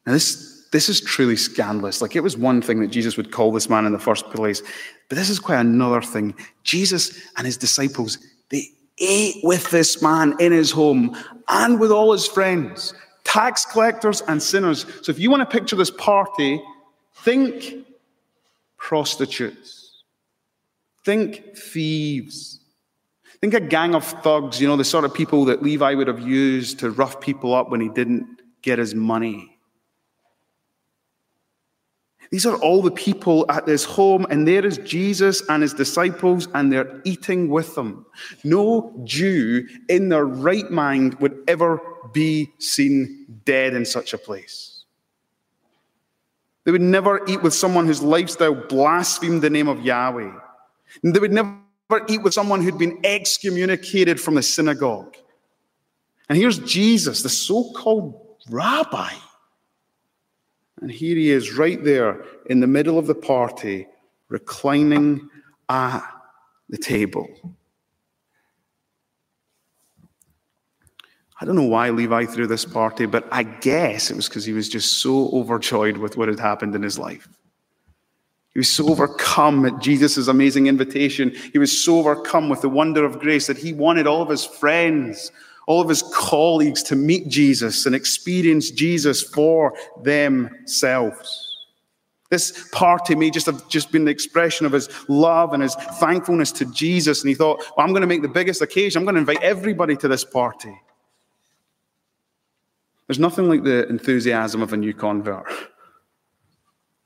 Now, 0.06 0.12
this 0.12 0.61
this 0.72 0.88
is 0.88 1.00
truly 1.00 1.36
scandalous. 1.36 2.02
Like 2.02 2.16
it 2.16 2.20
was 2.20 2.36
one 2.36 2.60
thing 2.60 2.80
that 2.80 2.88
Jesus 2.88 3.16
would 3.16 3.30
call 3.30 3.52
this 3.52 3.68
man 3.68 3.86
in 3.86 3.92
the 3.92 3.98
first 3.98 4.24
place, 4.30 4.62
but 5.08 5.16
this 5.16 5.30
is 5.30 5.38
quite 5.38 5.60
another 5.60 6.02
thing. 6.02 6.34
Jesus 6.64 7.20
and 7.36 7.46
his 7.46 7.56
disciples, 7.56 8.18
they 8.48 8.68
ate 8.98 9.36
with 9.42 9.70
this 9.70 10.02
man 10.02 10.34
in 10.40 10.50
his 10.50 10.70
home 10.70 11.16
and 11.48 11.78
with 11.78 11.92
all 11.92 12.12
his 12.12 12.26
friends, 12.26 12.94
tax 13.24 13.66
collectors 13.66 14.22
and 14.22 14.42
sinners. 14.42 14.86
So 15.02 15.12
if 15.12 15.18
you 15.18 15.30
want 15.30 15.48
to 15.48 15.58
picture 15.58 15.76
this 15.76 15.90
party, 15.90 16.62
think 17.16 17.86
prostitutes, 18.78 20.02
think 21.04 21.56
thieves. 21.56 22.58
Think 23.42 23.54
a 23.54 23.60
gang 23.60 23.96
of 23.96 24.04
thugs, 24.04 24.60
you 24.60 24.68
know, 24.68 24.76
the 24.76 24.84
sort 24.84 25.04
of 25.04 25.12
people 25.12 25.46
that 25.46 25.64
Levi 25.64 25.94
would 25.94 26.06
have 26.06 26.20
used 26.20 26.78
to 26.78 26.90
rough 26.92 27.20
people 27.20 27.54
up 27.54 27.70
when 27.70 27.80
he 27.80 27.88
didn't 27.88 28.40
get 28.62 28.78
his 28.78 28.94
money. 28.94 29.51
These 32.32 32.46
are 32.46 32.56
all 32.56 32.80
the 32.80 32.90
people 32.90 33.44
at 33.50 33.66
this 33.66 33.84
home, 33.84 34.26
and 34.30 34.48
there 34.48 34.64
is 34.64 34.78
Jesus 34.78 35.46
and 35.50 35.62
his 35.62 35.74
disciples, 35.74 36.48
and 36.54 36.72
they're 36.72 37.02
eating 37.04 37.50
with 37.50 37.74
them. 37.74 38.06
No 38.42 38.98
Jew 39.04 39.68
in 39.90 40.08
their 40.08 40.24
right 40.24 40.70
mind 40.70 41.14
would 41.20 41.44
ever 41.46 41.78
be 42.14 42.50
seen 42.58 43.26
dead 43.44 43.74
in 43.74 43.84
such 43.84 44.14
a 44.14 44.18
place. 44.18 44.84
They 46.64 46.72
would 46.72 46.80
never 46.80 47.20
eat 47.28 47.42
with 47.42 47.52
someone 47.52 47.84
whose 47.84 48.02
lifestyle 48.02 48.54
blasphemed 48.54 49.42
the 49.42 49.50
name 49.50 49.68
of 49.68 49.82
Yahweh. 49.82 50.32
They 51.02 51.18
would 51.18 51.32
never 51.32 51.60
eat 52.08 52.22
with 52.22 52.32
someone 52.32 52.62
who'd 52.62 52.78
been 52.78 52.98
excommunicated 53.04 54.18
from 54.18 54.36
the 54.36 54.42
synagogue. 54.42 55.16
And 56.30 56.38
here's 56.38 56.60
Jesus, 56.60 57.22
the 57.22 57.28
so 57.28 57.72
called 57.72 58.38
rabbi 58.48 59.10
and 60.82 60.90
here 60.90 61.14
he 61.14 61.30
is 61.30 61.56
right 61.56 61.82
there 61.82 62.24
in 62.46 62.58
the 62.58 62.66
middle 62.66 62.98
of 62.98 63.06
the 63.06 63.14
party, 63.14 63.86
reclining 64.28 65.30
at 65.68 66.02
the 66.68 66.76
table. 66.76 67.28
I 71.40 71.44
don't 71.44 71.54
know 71.54 71.62
why 71.62 71.90
Levi 71.90 72.24
threw 72.26 72.48
this 72.48 72.64
party, 72.64 73.06
but 73.06 73.28
I 73.30 73.44
guess 73.44 74.10
it 74.10 74.16
was 74.16 74.28
because 74.28 74.44
he 74.44 74.52
was 74.52 74.68
just 74.68 74.98
so 74.98 75.30
overjoyed 75.30 75.98
with 75.98 76.16
what 76.16 76.28
had 76.28 76.40
happened 76.40 76.74
in 76.74 76.82
his 76.82 76.98
life. 76.98 77.28
He 78.52 78.58
was 78.58 78.68
so 78.68 78.88
overcome 78.88 79.64
at 79.64 79.80
Jesus' 79.80 80.26
amazing 80.26 80.66
invitation. 80.66 81.30
He 81.52 81.58
was 81.58 81.80
so 81.80 82.00
overcome 82.00 82.48
with 82.48 82.60
the 82.60 82.68
wonder 82.68 83.04
of 83.04 83.20
grace 83.20 83.46
that 83.46 83.56
he 83.56 83.72
wanted 83.72 84.08
all 84.08 84.20
of 84.20 84.28
his 84.28 84.44
friends, 84.44 85.30
all 85.66 85.80
of 85.80 85.88
his 85.88 86.02
colleagues 86.14 86.82
to 86.84 86.96
meet 86.96 87.28
Jesus 87.28 87.86
and 87.86 87.94
experience 87.94 88.70
Jesus 88.70 89.22
for 89.22 89.74
themselves. 90.02 91.48
This 92.30 92.66
party 92.72 93.14
may 93.14 93.30
just 93.30 93.44
have 93.44 93.68
just 93.68 93.92
been 93.92 94.06
the 94.06 94.10
expression 94.10 94.64
of 94.64 94.72
his 94.72 94.88
love 95.06 95.52
and 95.52 95.62
his 95.62 95.74
thankfulness 95.74 96.50
to 96.52 96.64
Jesus. 96.64 97.20
And 97.20 97.28
he 97.28 97.34
thought, 97.34 97.58
well, 97.76 97.84
I'm 97.84 97.92
going 97.92 98.00
to 98.00 98.06
make 98.06 98.22
the 98.22 98.28
biggest 98.28 98.62
occasion. 98.62 99.00
I'm 99.00 99.04
going 99.04 99.16
to 99.16 99.20
invite 99.20 99.42
everybody 99.42 99.96
to 99.96 100.08
this 100.08 100.24
party. 100.24 100.74
There's 103.06 103.18
nothing 103.18 103.50
like 103.50 103.64
the 103.64 103.86
enthusiasm 103.88 104.62
of 104.62 104.72
a 104.72 104.78
new 104.78 104.94
convert. 104.94 105.44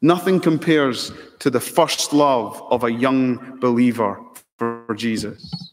Nothing 0.00 0.38
compares 0.38 1.10
to 1.40 1.50
the 1.50 1.58
first 1.58 2.12
love 2.12 2.62
of 2.70 2.84
a 2.84 2.92
young 2.92 3.58
believer 3.58 4.20
for 4.58 4.94
Jesus. 4.94 5.72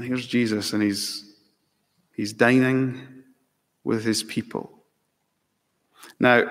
And 0.00 0.08
here's 0.08 0.26
Jesus, 0.26 0.72
and 0.72 0.82
he's, 0.82 1.30
he's 2.14 2.32
dining 2.32 3.06
with 3.84 4.02
his 4.02 4.22
people. 4.22 4.70
Now, 6.18 6.44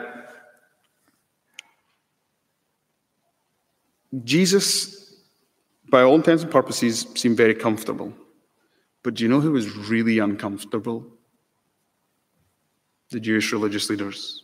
Jesus, 4.23 5.15
by 5.89 6.03
all 6.03 6.13
intents 6.13 6.43
and 6.43 6.51
purposes, 6.51 7.07
seemed 7.15 7.37
very 7.37 7.55
comfortable. 7.55 8.13
But 9.01 9.15
do 9.15 9.23
you 9.23 9.29
know 9.29 9.41
who 9.41 9.53
was 9.53 9.75
really 9.75 10.19
uncomfortable? 10.19 11.07
The 13.09 13.19
Jewish 13.19 13.51
religious 13.51 13.89
leaders. 13.89 14.43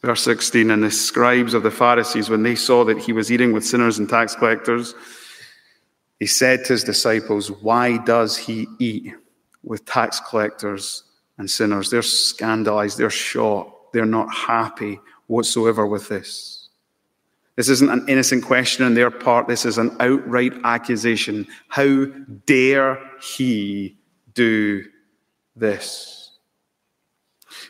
Verse 0.00 0.22
16 0.22 0.70
And 0.70 0.82
the 0.82 0.90
scribes 0.90 1.52
of 1.52 1.62
the 1.62 1.70
Pharisees, 1.70 2.30
when 2.30 2.44
they 2.44 2.54
saw 2.54 2.82
that 2.84 2.96
he 2.96 3.12
was 3.12 3.30
eating 3.30 3.52
with 3.52 3.66
sinners 3.66 3.98
and 3.98 4.08
tax 4.08 4.34
collectors, 4.34 4.94
he 6.18 6.26
said 6.26 6.64
to 6.64 6.72
his 6.72 6.84
disciples, 6.84 7.50
Why 7.50 7.98
does 7.98 8.36
he 8.36 8.66
eat 8.78 9.12
with 9.62 9.84
tax 9.84 10.20
collectors 10.20 11.04
and 11.38 11.50
sinners? 11.50 11.90
They're 11.90 12.02
scandalized, 12.02 12.98
they're 12.98 13.10
shocked, 13.10 13.92
they're 13.92 14.06
not 14.06 14.34
happy 14.34 15.00
whatsoever 15.26 15.86
with 15.86 16.08
this. 16.08 16.68
This 17.56 17.68
isn't 17.70 17.90
an 17.90 18.04
innocent 18.06 18.44
question 18.44 18.84
on 18.84 18.94
their 18.94 19.10
part, 19.10 19.48
this 19.48 19.64
is 19.64 19.78
an 19.78 19.96
outright 20.00 20.52
accusation. 20.64 21.46
How 21.68 22.04
dare 22.46 22.98
he 23.20 23.96
do 24.34 24.84
this? 25.54 26.32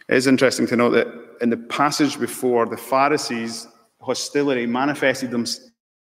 It 0.09 0.17
is 0.17 0.27
interesting 0.27 0.67
to 0.69 0.77
note 0.77 0.91
that 0.91 1.09
in 1.41 1.51
the 1.51 1.57
passage 1.57 2.19
before, 2.19 2.67
the 2.67 2.77
Pharisees' 2.77 3.69
hostility 4.01 4.67
manifested, 4.67 5.31
them, 5.31 5.47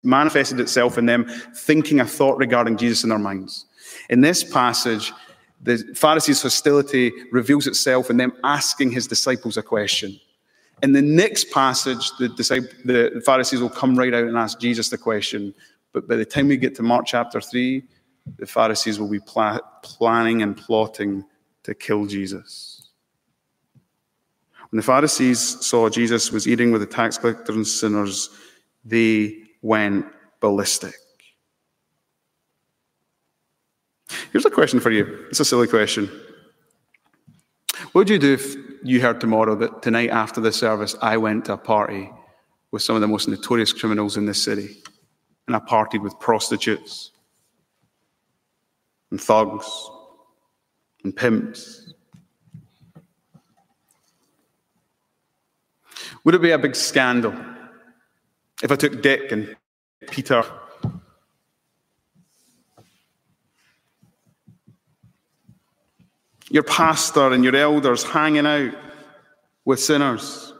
manifested 0.02 0.60
itself 0.60 0.98
in 0.98 1.06
them 1.06 1.26
thinking 1.54 2.00
a 2.00 2.06
thought 2.06 2.38
regarding 2.38 2.76
Jesus 2.76 3.02
in 3.02 3.10
their 3.10 3.18
minds. 3.18 3.66
In 4.08 4.20
this 4.20 4.42
passage, 4.42 5.12
the 5.62 5.78
Pharisees' 5.94 6.42
hostility 6.42 7.12
reveals 7.32 7.66
itself 7.66 8.08
in 8.08 8.16
them 8.16 8.32
asking 8.44 8.92
his 8.92 9.06
disciples 9.06 9.56
a 9.56 9.62
question. 9.62 10.18
In 10.82 10.92
the 10.92 11.02
next 11.02 11.50
passage, 11.50 12.10
the, 12.18 12.28
the 12.84 13.22
Pharisees 13.26 13.60
will 13.60 13.68
come 13.68 13.96
right 13.96 14.14
out 14.14 14.24
and 14.24 14.36
ask 14.36 14.58
Jesus 14.58 14.88
the 14.88 14.96
question. 14.96 15.54
But 15.92 16.08
by 16.08 16.16
the 16.16 16.24
time 16.24 16.48
we 16.48 16.56
get 16.56 16.74
to 16.76 16.82
Mark 16.82 17.04
chapter 17.06 17.40
3, 17.40 17.82
the 18.38 18.46
Pharisees 18.46 18.98
will 18.98 19.10
be 19.10 19.20
pl- 19.20 19.60
planning 19.82 20.42
and 20.42 20.56
plotting 20.56 21.24
to 21.64 21.74
kill 21.74 22.06
Jesus. 22.06 22.88
When 24.70 24.78
the 24.78 24.82
Pharisees 24.82 25.40
saw 25.66 25.90
Jesus 25.90 26.30
was 26.30 26.46
eating 26.46 26.70
with 26.70 26.80
the 26.80 26.86
tax 26.86 27.18
collectors 27.18 27.56
and 27.56 27.66
sinners, 27.66 28.30
they 28.84 29.36
went 29.62 30.06
ballistic. 30.40 30.94
Here's 34.32 34.44
a 34.44 34.50
question 34.50 34.80
for 34.80 34.90
you. 34.90 35.26
It's 35.28 35.40
a 35.40 35.44
silly 35.44 35.66
question. 35.66 36.06
What 37.92 38.02
would 38.02 38.10
you 38.10 38.18
do 38.18 38.34
if 38.34 38.56
you 38.82 39.00
heard 39.00 39.20
tomorrow 39.20 39.54
that 39.56 39.82
tonight 39.82 40.10
after 40.10 40.40
the 40.40 40.52
service 40.52 40.94
I 41.02 41.16
went 41.16 41.46
to 41.46 41.54
a 41.54 41.58
party 41.58 42.10
with 42.70 42.82
some 42.82 42.94
of 42.94 43.00
the 43.00 43.08
most 43.08 43.28
notorious 43.28 43.72
criminals 43.72 44.16
in 44.16 44.26
this 44.26 44.42
city? 44.42 44.82
And 45.46 45.56
I 45.56 45.58
partied 45.58 46.02
with 46.02 46.18
prostitutes 46.20 47.10
and 49.10 49.20
thugs 49.20 49.66
and 51.02 51.14
pimps. 51.14 51.92
Would 56.22 56.34
it 56.34 56.42
be 56.42 56.50
a 56.52 56.58
big 56.58 56.76
scandal 56.76 57.34
if 58.62 58.70
I 58.70 58.76
took 58.76 59.02
Dick 59.02 59.32
and 59.32 59.56
Peter 60.10 60.44
your 66.50 66.64
pastor 66.64 67.32
and 67.32 67.44
your 67.44 67.56
elders 67.56 68.02
hanging 68.02 68.46
out 68.46 68.74
with 69.64 69.80
sinners. 69.80 70.52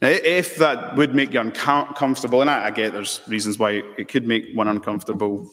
Now, 0.00 0.08
if 0.08 0.56
that 0.56 0.96
would 0.96 1.14
make 1.14 1.32
you 1.32 1.40
uncomfortable, 1.40 2.40
and 2.40 2.50
I, 2.50 2.66
I 2.66 2.70
get 2.70 2.92
there's 2.92 3.20
reasons 3.28 3.58
why 3.58 3.82
it 3.98 4.08
could 4.08 4.26
make 4.26 4.46
one 4.54 4.68
uncomfortable, 4.68 5.50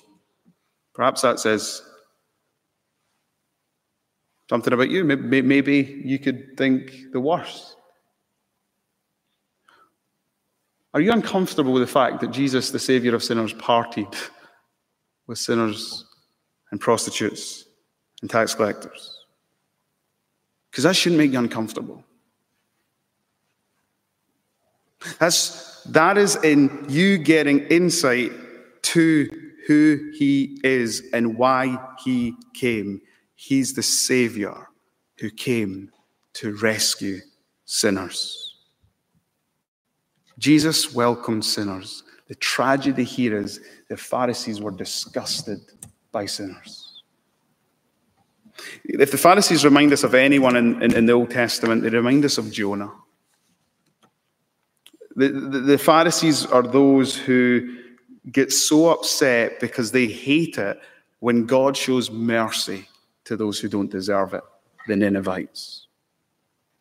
perhaps 0.94 1.22
that 1.22 1.40
says 1.40 1.82
something 4.50 4.74
about 4.74 4.90
you. 4.90 5.04
Maybe, 5.04 5.42
maybe 5.42 6.02
you 6.06 6.20
could 6.20 6.58
think 6.58 7.12
the 7.12 7.20
worst. 7.20 7.76
Are 10.94 11.02
you 11.02 11.12
uncomfortable 11.12 11.74
with 11.74 11.84
the 11.84 11.88
fact 11.88 12.20
that 12.22 12.32
Jesus, 12.32 12.72
the 12.72 12.80
Savior 12.80 13.16
of 13.16 13.24
sinners, 13.24 13.54
partied 13.54 14.14
with 15.28 15.38
sinners 15.40 16.06
and 16.72 16.80
prostitutes 16.80 17.66
and 18.22 18.30
tax 18.30 18.56
collectors. 18.56 19.26
Because 20.70 20.86
that 20.86 20.96
shouldn't 20.96 21.20
make 21.20 21.32
you 21.32 21.40
uncomfortable. 21.40 22.04
That's, 25.20 25.84
that 25.86 26.18
is 26.18 26.36
in 26.44 26.86
you 26.88 27.18
getting 27.18 27.62
insight 27.68 28.32
to 28.84 29.30
who 29.68 30.12
he 30.18 30.60
is 30.64 31.04
and 31.14 31.38
why 31.38 31.78
he 32.04 32.36
came. 32.54 33.02
He's 33.36 33.74
the 33.74 33.84
Savior 33.84 34.68
who 35.18 35.30
came 35.30 35.92
to 36.34 36.56
rescue 36.58 37.20
sinners. 37.66 38.51
Jesus 40.42 40.92
welcomed 40.92 41.46
sinners. 41.46 42.02
The 42.28 42.34
tragedy 42.36 43.04
here 43.04 43.38
is 43.38 43.62
the 43.90 43.96
Pharisees 43.96 44.60
were 44.60 44.72
disgusted 44.72 45.60
by 46.12 46.26
sinners. 46.26 47.04
If 48.84 49.12
the 49.12 49.20
Pharisees 49.20 49.64
remind 49.64 49.94
us 49.94 50.04
of 50.04 50.16
anyone 50.16 50.56
in, 50.56 50.82
in, 50.82 50.96
in 50.96 51.06
the 51.06 51.14
Old 51.14 51.30
Testament, 51.30 51.84
they 51.84 51.90
remind 51.90 52.26
us 52.26 52.40
of 52.40 52.52
Jonah. 52.52 52.92
The, 55.16 55.30
the, 55.30 55.60
the 55.60 55.78
Pharisees 55.78 56.48
are 56.48 56.64
those 56.64 57.16
who 57.16 57.78
get 58.32 58.52
so 58.52 58.90
upset 58.90 59.60
because 59.60 59.92
they 59.92 60.08
hate 60.08 60.58
it 60.58 60.80
when 61.20 61.46
God 61.46 61.78
shows 61.78 62.10
mercy 62.10 62.88
to 63.26 63.38
those 63.38 63.60
who 63.60 63.68
don't 63.68 63.92
deserve 63.92 64.34
it, 64.34 64.44
the 64.88 64.96
Ninevites. 64.96 65.86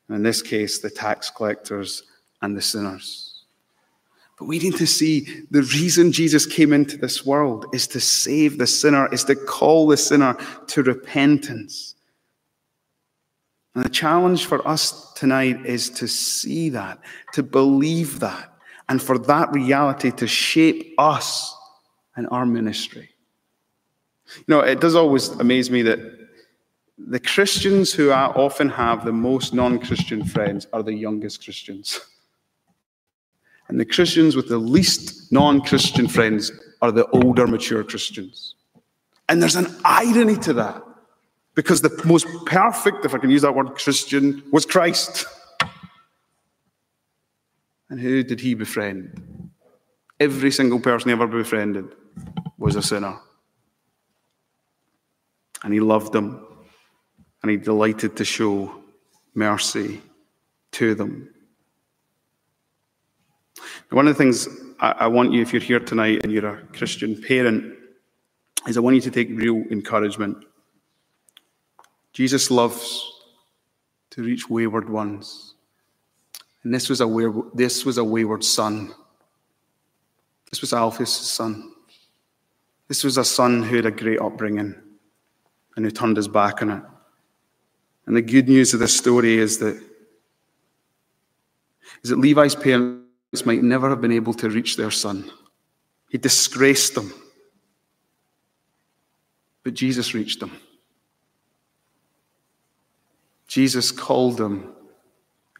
In 0.09 0.23
this 0.23 0.41
case, 0.41 0.79
the 0.79 0.89
tax 0.89 1.29
collectors 1.29 2.05
and 2.41 2.57
the 2.57 2.63
sinners. 2.63 3.30
But 4.41 4.47
we 4.47 4.59
need 4.59 4.77
to 4.77 4.87
see 4.87 5.45
the 5.51 5.63
reason 5.63 6.13
Jesus 6.13 6.47
came 6.47 6.73
into 6.73 6.97
this 6.97 7.27
world 7.27 7.67
is 7.75 7.87
to 7.89 8.01
save 8.01 8.57
the 8.57 8.67
sinner, 8.67 9.07
is 9.13 9.23
to 9.25 9.37
call 9.37 9.87
the 9.87 9.99
sinner 9.99 10.35
to 10.69 10.83
repentance. 10.83 11.95
And 13.75 13.85
the 13.85 13.91
challenge 13.91 14.47
for 14.47 14.67
us 14.67 15.13
tonight 15.13 15.67
is 15.67 15.91
to 15.91 16.09
see 16.09 16.71
that, 16.71 17.01
to 17.35 17.43
believe 17.43 18.21
that, 18.21 18.51
and 18.89 19.03
for 19.03 19.19
that 19.19 19.53
reality 19.53 20.11
to 20.13 20.27
shape 20.27 20.95
us 20.97 21.55
and 22.17 22.27
our 22.31 22.47
ministry. 22.47 23.11
You 24.39 24.45
know, 24.49 24.61
it 24.61 24.81
does 24.81 24.95
always 24.95 25.29
amaze 25.29 25.71
me 25.71 25.83
that 25.83 25.99
the 26.97 27.21
Christians 27.21 27.93
who 27.93 28.11
I 28.11 28.29
often 28.29 28.71
have 28.71 29.05
the 29.05 29.13
most 29.13 29.53
non 29.53 29.79
Christian 29.81 30.25
friends 30.25 30.67
are 30.73 30.83
the 30.83 30.95
youngest 30.95 31.45
Christians. 31.45 32.01
And 33.71 33.79
the 33.79 33.85
Christians 33.85 34.35
with 34.35 34.49
the 34.49 34.59
least 34.59 35.31
non 35.31 35.61
Christian 35.61 36.09
friends 36.09 36.51
are 36.83 36.91
the 36.91 37.07
older, 37.11 37.47
mature 37.47 37.85
Christians. 37.85 38.57
And 39.29 39.41
there's 39.41 39.55
an 39.55 39.69
irony 39.85 40.37
to 40.39 40.53
that 40.55 40.83
because 41.55 41.81
the 41.81 42.03
most 42.05 42.27
perfect, 42.47 43.05
if 43.05 43.15
I 43.15 43.19
can 43.19 43.31
use 43.31 43.43
that 43.43 43.55
word, 43.55 43.77
Christian 43.77 44.43
was 44.51 44.67
Christ. 44.67 45.25
And 47.89 48.01
who 48.01 48.25
did 48.25 48.41
he 48.41 48.55
befriend? 48.55 49.51
Every 50.19 50.51
single 50.51 50.81
person 50.81 51.11
he 51.11 51.13
ever 51.13 51.29
befriended 51.29 51.95
was 52.59 52.75
a 52.75 52.83
sinner. 52.83 53.21
And 55.63 55.73
he 55.73 55.79
loved 55.79 56.13
them. 56.13 56.45
And 57.43 57.53
he 57.53 57.57
delighted 57.57 58.17
to 58.17 58.25
show 58.25 58.83
mercy 59.33 60.03
to 60.73 60.97
them. 60.97 61.29
One 63.89 64.07
of 64.07 64.17
the 64.17 64.23
things 64.23 64.49
I, 64.79 64.91
I 64.91 65.07
want 65.09 65.33
you, 65.33 65.43
if 65.43 65.53
you're 65.53 65.63
here 65.63 65.81
tonight 65.81 66.21
and 66.23 66.33
you're 66.33 66.47
a 66.47 66.63
Christian 66.67 67.21
parent, 67.21 67.75
is 68.69 68.77
I 68.77 68.81
want 68.81 68.97
you 68.97 69.03
to 69.03 69.11
take 69.11 69.29
real 69.31 69.65
encouragement. 69.71 70.45
Jesus 72.13 72.51
loves 72.51 73.11
to 74.11 74.23
reach 74.23 74.51
wayward 74.51 74.89
ones. 74.89 75.55
And 76.63 76.75
this 76.75 76.89
was 76.89 77.01
a 77.01 77.09
wayward, 77.09 77.51
this 77.55 77.85
was 77.85 77.99
a 77.99 78.05
wayward 78.05 78.45
son. 78.45 78.95
This 80.51 80.61
was 80.61 80.73
Alphaeus' 80.73 81.15
son. 81.15 81.73
This 82.89 83.05
was 83.05 83.17
a 83.17 83.25
son 83.25 83.63
who 83.63 83.77
had 83.77 83.87
a 83.87 83.91
great 83.91 84.21
upbringing 84.21 84.75
and 85.77 85.85
who 85.85 85.91
turned 85.91 86.17
his 86.17 86.29
back 86.29 86.61
on 86.61 86.71
it. 86.71 86.83
And 88.07 88.17
the 88.17 88.23
good 88.23 88.49
news 88.49 88.75
of 88.75 88.81
this 88.81 88.97
story 88.97 89.39
is 89.39 89.59
that, 89.59 89.81
is 92.03 92.11
that 92.11 92.19
Levi's 92.19 92.57
parents 92.57 93.07
might 93.47 93.63
never 93.63 93.89
have 93.89 94.01
been 94.01 94.13
able 94.13 94.35
to 94.35 94.51
reach 94.51 94.77
their 94.77 94.91
son. 94.91 95.31
He 96.11 96.19
disgraced 96.19 96.95
them. 96.95 97.13
But 99.63 99.75
Jesus 99.75 100.15
reached 100.15 100.41
them. 100.41 100.53
Jesus 103.47 103.93
called 103.93 104.37
them, 104.37 104.75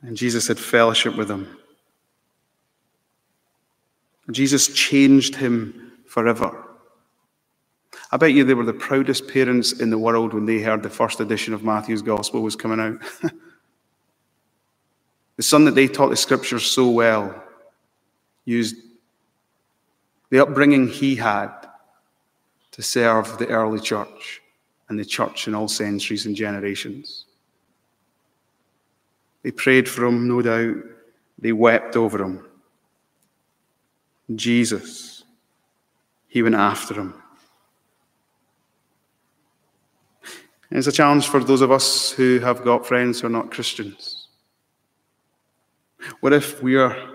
and 0.03 0.17
Jesus 0.17 0.49
had 0.49 0.59
fellowship 0.59 1.17
with 1.17 1.29
them. 1.29 1.57
Jesus 4.31 4.69
changed 4.69 5.35
him 5.35 5.93
forever. 6.07 6.65
I 8.13 8.17
bet 8.17 8.33
you 8.33 8.45
they 8.45 8.55
were 8.55 8.65
the 8.65 8.73
proudest 8.73 9.29
parents 9.29 9.73
in 9.73 9.91
the 9.91 9.99
world 9.99 10.35
when 10.35 10.47
they 10.47 10.61
heard 10.61 10.83
the 10.83 10.91
first 10.91 11.21
edition 11.21 11.55
of 11.55 11.65
Matthew's 11.65 12.03
Gospel 12.03 12.43
was 12.43 12.57
coming 12.57 12.81
out. 12.81 13.01
the 15.37 15.43
son 15.43 15.65
that 15.65 15.75
they 15.75 15.89
taught 15.89 16.11
the 16.11 16.17
scriptures 16.17 16.65
so 16.65 16.91
well 16.91 17.45
used 18.45 18.77
the 20.31 20.41
upbringing 20.41 20.89
he 20.89 21.17
had 21.17 21.53
to 22.73 22.83
serve 22.83 23.39
the 23.39 23.49
early 23.49 23.81
church 23.81 24.43
and 24.89 24.99
the 24.99 25.05
church 25.05 25.49
in 25.49 25.55
all 25.55 25.69
centuries 25.69 26.27
and 26.27 26.37
generations. 26.37 27.27
They 29.43 29.51
prayed 29.51 29.89
for 29.89 30.05
him, 30.05 30.29
no 30.29 30.43
doubt. 30.43 30.77
They 31.39 31.53
wept 31.53 31.97
over 31.97 32.23
him. 32.23 32.47
Jesus, 34.35 35.25
he 36.29 36.43
went 36.43 36.55
after 36.55 36.95
him. 36.95 37.15
it's 40.71 40.87
a 40.87 40.93
challenge 40.93 41.27
for 41.27 41.43
those 41.43 41.63
of 41.63 41.73
us 41.73 42.13
who 42.13 42.39
have 42.39 42.63
got 42.63 42.87
friends 42.87 43.21
who 43.21 43.27
are 43.27 43.31
not 43.31 43.51
Christians. 43.51 44.29
What 46.21 46.33
if 46.33 46.63
we 46.63 46.77
are 46.77 47.10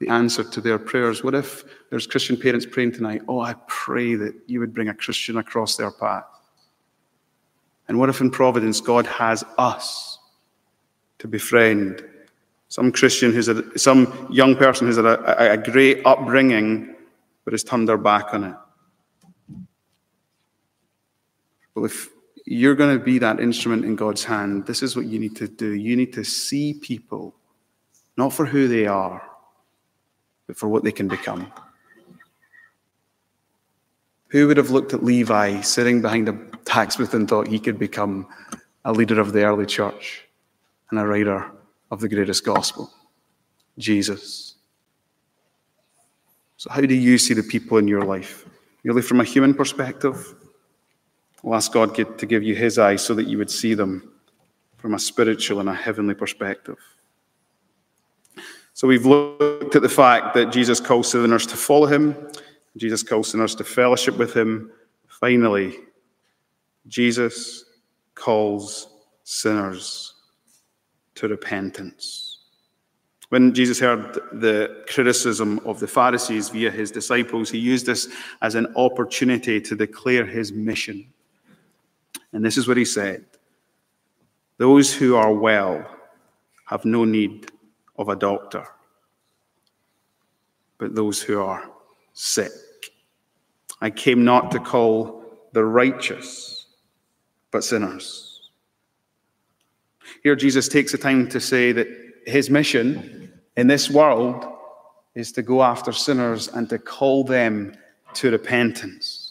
the 0.00 0.08
answer 0.08 0.44
to 0.44 0.60
their 0.60 0.78
prayers? 0.78 1.22
What 1.22 1.34
if 1.34 1.64
there's 1.90 2.06
Christian 2.06 2.36
parents 2.36 2.66
praying 2.66 2.92
tonight? 2.92 3.22
Oh, 3.28 3.40
I 3.40 3.54
pray 3.66 4.14
that 4.16 4.34
you 4.46 4.60
would 4.60 4.74
bring 4.74 4.88
a 4.88 4.94
Christian 4.94 5.36
across 5.38 5.76
their 5.76 5.90
path. 5.90 6.24
And 7.88 7.98
what 7.98 8.08
if 8.08 8.20
in 8.20 8.30
Providence 8.30 8.80
God 8.80 9.06
has 9.06 9.44
us 9.58 10.18
to 11.18 11.28
befriend 11.28 12.04
some 12.68 12.90
Christian 12.90 13.32
who's 13.32 13.48
a, 13.48 13.78
some 13.78 14.28
young 14.30 14.56
person 14.56 14.86
who's 14.86 14.96
had 14.96 15.04
a, 15.04 15.52
a, 15.52 15.56
great 15.56 16.04
upbringing 16.04 16.94
but 17.44 17.52
has 17.52 17.62
turned 17.62 17.88
their 17.88 17.98
back 17.98 18.32
on 18.32 18.44
it? 18.44 18.56
Well, 21.74 21.84
if 21.84 22.08
you're 22.46 22.74
going 22.74 22.98
to 22.98 23.04
be 23.04 23.18
that 23.18 23.40
instrument 23.40 23.84
in 23.84 23.96
God's 23.96 24.24
hand, 24.24 24.66
this 24.66 24.82
is 24.82 24.96
what 24.96 25.06
you 25.06 25.18
need 25.18 25.36
to 25.36 25.48
do. 25.48 25.72
You 25.72 25.96
need 25.96 26.12
to 26.14 26.24
see 26.24 26.74
people 26.74 27.34
not 28.16 28.32
for 28.32 28.46
who 28.46 28.68
they 28.68 28.86
are, 28.86 29.22
but 30.46 30.56
for 30.56 30.68
what 30.68 30.84
they 30.84 30.92
can 30.92 31.08
become. 31.08 31.50
Who 34.28 34.48
would 34.48 34.56
have 34.56 34.70
looked 34.70 34.92
at 34.92 35.04
Levi 35.04 35.60
sitting 35.60 36.02
behind 36.02 36.28
a 36.28 36.36
tax 36.64 36.96
booth 36.96 37.14
and 37.14 37.28
thought 37.28 37.46
he 37.46 37.60
could 37.60 37.78
become 37.78 38.26
a 38.84 38.92
leader 38.92 39.20
of 39.20 39.32
the 39.32 39.44
early 39.44 39.66
church 39.66 40.24
and 40.90 40.98
a 40.98 41.06
writer 41.06 41.50
of 41.90 42.00
the 42.00 42.08
greatest 42.08 42.44
gospel? 42.44 42.90
Jesus. 43.78 44.56
So, 46.56 46.70
how 46.70 46.80
do 46.80 46.94
you 46.94 47.18
see 47.18 47.34
the 47.34 47.42
people 47.42 47.78
in 47.78 47.88
your 47.88 48.02
life? 48.02 48.44
Merely 48.82 49.02
from 49.02 49.20
a 49.20 49.24
human 49.24 49.54
perspective? 49.54 50.34
We'll 51.42 51.56
ask 51.56 51.72
God 51.72 51.94
to 51.94 52.26
give 52.26 52.42
you 52.42 52.54
his 52.54 52.78
eyes 52.78 53.04
so 53.04 53.14
that 53.14 53.26
you 53.26 53.38
would 53.38 53.50
see 53.50 53.74
them 53.74 54.10
from 54.78 54.94
a 54.94 54.98
spiritual 54.98 55.60
and 55.60 55.68
a 55.68 55.74
heavenly 55.74 56.14
perspective. 56.14 56.78
So 58.74 58.88
we've 58.88 59.06
looked 59.06 59.76
at 59.76 59.82
the 59.82 59.88
fact 59.88 60.34
that 60.34 60.50
Jesus 60.50 60.80
calls 60.80 61.10
sinners 61.10 61.46
to 61.46 61.56
follow 61.56 61.86
him, 61.86 62.16
Jesus 62.76 63.04
calls 63.04 63.28
sinners 63.28 63.54
to 63.54 63.64
fellowship 63.64 64.16
with 64.16 64.34
him. 64.34 64.72
Finally, 65.06 65.76
Jesus 66.88 67.64
calls 68.16 68.88
sinners 69.22 70.14
to 71.14 71.28
repentance. 71.28 72.40
When 73.28 73.54
Jesus 73.54 73.78
heard 73.78 74.14
the 74.32 74.84
criticism 74.88 75.60
of 75.64 75.78
the 75.78 75.86
Pharisees 75.86 76.48
via 76.48 76.70
his 76.70 76.90
disciples, 76.90 77.50
he 77.50 77.58
used 77.58 77.86
this 77.86 78.08
as 78.42 78.56
an 78.56 78.66
opportunity 78.74 79.60
to 79.60 79.76
declare 79.76 80.26
his 80.26 80.52
mission. 80.52 81.12
And 82.32 82.44
this 82.44 82.58
is 82.58 82.66
what 82.66 82.76
he 82.76 82.84
said 82.84 83.24
Those 84.58 84.92
who 84.92 85.14
are 85.14 85.32
well 85.32 85.86
have 86.66 86.84
no 86.84 87.04
need 87.04 87.50
of 87.96 88.08
a 88.08 88.16
doctor, 88.16 88.66
but 90.78 90.94
those 90.94 91.22
who 91.22 91.40
are 91.40 91.70
sick. 92.12 92.52
I 93.80 93.90
came 93.90 94.24
not 94.24 94.50
to 94.52 94.60
call 94.60 95.24
the 95.52 95.64
righteous, 95.64 96.66
but 97.50 97.64
sinners. 97.64 98.50
Here, 100.22 100.36
Jesus 100.36 100.68
takes 100.68 100.92
the 100.92 100.98
time 100.98 101.28
to 101.28 101.40
say 101.40 101.72
that 101.72 101.88
his 102.26 102.50
mission 102.50 103.32
in 103.56 103.66
this 103.66 103.90
world 103.90 104.44
is 105.14 105.32
to 105.32 105.42
go 105.42 105.62
after 105.62 105.92
sinners 105.92 106.48
and 106.48 106.68
to 106.70 106.78
call 106.78 107.24
them 107.24 107.76
to 108.14 108.30
repentance. 108.30 109.23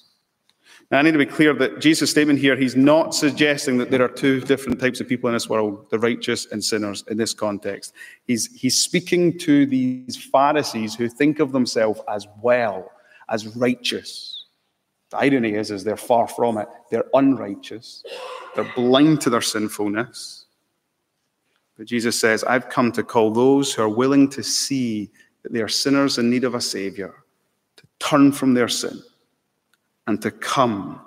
Now, 0.93 0.99
I 0.99 1.01
need 1.01 1.13
to 1.13 1.17
be 1.17 1.25
clear 1.25 1.55
that 1.55 1.79
Jesus' 1.79 2.11
statement 2.11 2.37
here, 2.37 2.55
he's 2.55 2.75
not 2.75 3.15
suggesting 3.15 3.79
that 3.79 3.89
there 3.89 4.03
are 4.03 4.07
two 4.07 4.39
different 4.41 4.79
types 4.79 5.01
of 5.01 5.07
people 5.07 5.27
in 5.27 5.33
this 5.33 5.49
world, 5.49 5.87
the 5.89 5.97
righteous 5.97 6.45
and 6.51 6.63
sinners, 6.63 7.03
in 7.09 7.17
this 7.17 7.33
context. 7.33 7.95
He's, 8.27 8.53
he's 8.53 8.77
speaking 8.77 9.39
to 9.39 9.65
these 9.65 10.15
Pharisees 10.31 10.93
who 10.93 11.09
think 11.09 11.39
of 11.39 11.51
themselves 11.51 11.99
as 12.07 12.27
well, 12.43 12.91
as 13.27 13.55
righteous. 13.57 14.45
The 15.09 15.17
irony 15.17 15.55
is, 15.55 15.71
is 15.71 15.83
they're 15.83 15.97
far 15.97 16.27
from 16.27 16.59
it. 16.59 16.67
They're 16.91 17.09
unrighteous. 17.15 18.03
They're 18.55 18.71
blind 18.75 19.19
to 19.21 19.31
their 19.31 19.41
sinfulness. 19.41 20.45
But 21.75 21.87
Jesus 21.87 22.19
says, 22.19 22.43
I've 22.43 22.69
come 22.69 22.91
to 22.91 23.01
call 23.01 23.31
those 23.31 23.73
who 23.73 23.81
are 23.81 23.89
willing 23.89 24.29
to 24.29 24.43
see 24.43 25.09
that 25.41 25.53
they 25.53 25.61
are 25.61 25.67
sinners 25.67 26.19
in 26.19 26.29
need 26.29 26.43
of 26.43 26.53
a 26.53 26.61
Savior, 26.61 27.15
to 27.77 27.83
turn 27.97 28.31
from 28.31 28.53
their 28.53 28.67
sin 28.67 29.01
and 30.07 30.21
to 30.21 30.31
come 30.31 31.01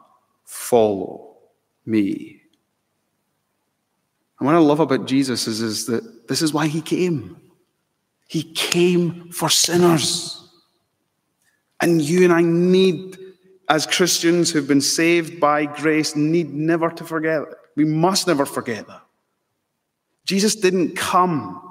follow 0.45 1.37
me. 1.85 2.41
And 4.39 4.47
what 4.47 4.55
I 4.55 4.59
love 4.59 4.81
about 4.81 5.07
Jesus 5.07 5.47
is, 5.47 5.61
is 5.61 5.87
that 5.87 6.29
this 6.29 6.43
is 6.43 6.53
why 6.53 6.67
he 6.67 6.81
came. 6.81 7.37
He 8.29 8.43
came 8.43 9.31
for 9.31 9.49
sinners. 9.49 10.49
And 11.81 12.03
you 12.03 12.25
and 12.25 12.33
I 12.33 12.43
need, 12.43 13.19
as 13.69 13.87
Christians 13.87 14.51
who've 14.51 14.67
been 14.67 14.81
saved 14.81 15.41
by 15.41 15.67
grace, 15.67 16.17
need 16.17 16.53
never 16.53 16.91
to 16.91 17.05
forget 17.05 17.43
it. 17.43 17.49
We 17.77 17.85
must 17.85 18.27
never 18.27 18.47
forget 18.47 18.87
that. 18.87 19.03
Jesus 20.25 20.57
didn't 20.57 20.97
come 20.97 21.66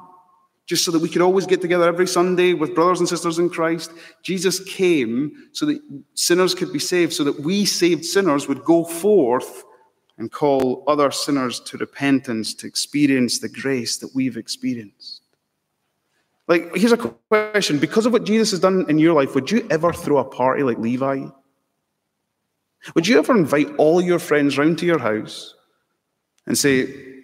just 0.66 0.84
so 0.84 0.92
that 0.92 1.00
we 1.00 1.10
could 1.10 1.22
always 1.22 1.46
get 1.46 1.62
together 1.62 1.88
every 1.88 2.08
Sunday 2.08 2.54
with 2.54 2.74
brothers 2.74 3.00
and 3.00 3.08
sisters 3.08 3.38
in 3.38 3.50
Christ. 3.50 3.92
Jesus 4.24 4.64
came 4.64 5.50
so 5.52 5.66
that 5.68 5.80
sinners 6.16 6.56
could 6.56 6.74
be 6.74 6.80
saved, 6.80 7.14
so 7.14 7.24
that 7.24 7.40
we 7.40 7.66
saved 7.66 8.04
sinners 8.04 8.48
would 8.48 8.64
go 8.64 8.84
forth 8.84 9.64
and 10.18 10.32
call 10.32 10.84
other 10.88 11.12
sinners 11.12 11.60
to 11.60 11.78
repentance, 11.78 12.54
to 12.56 12.68
experience 12.68 13.40
the 13.40 13.50
grace 13.50 13.98
that 13.98 14.16
we've 14.16 14.38
experienced. 14.38 15.22
Like, 16.48 16.76
here's 16.76 16.92
a 16.92 16.98
question 16.98 17.80
because 17.80 18.06
of 18.06 18.14
what 18.14 18.24
Jesus 18.24 18.52
has 18.52 18.60
done 18.60 18.86
in 18.90 19.00
your 19.00 19.14
life, 19.14 19.36
would 19.36 19.52
you 19.52 19.68
ever 19.70 19.92
throw 19.92 20.18
a 20.18 20.24
party 20.24 20.64
like 20.64 20.78
Levi? 20.78 21.28
Would 22.94 23.08
you 23.08 23.18
ever 23.18 23.36
invite 23.36 23.76
all 23.78 24.02
your 24.02 24.20
friends 24.20 24.58
round 24.58 24.78
to 24.80 24.86
your 24.86 25.00
house 25.00 25.56
and 26.46 26.58
say, 26.58 27.15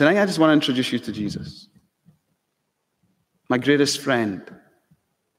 Tonight, 0.00 0.22
I 0.22 0.24
just 0.24 0.38
want 0.38 0.48
to 0.48 0.54
introduce 0.54 0.92
you 0.94 0.98
to 0.98 1.12
Jesus 1.12 1.68
my 3.50 3.58
greatest 3.58 4.00
friend, 4.00 4.40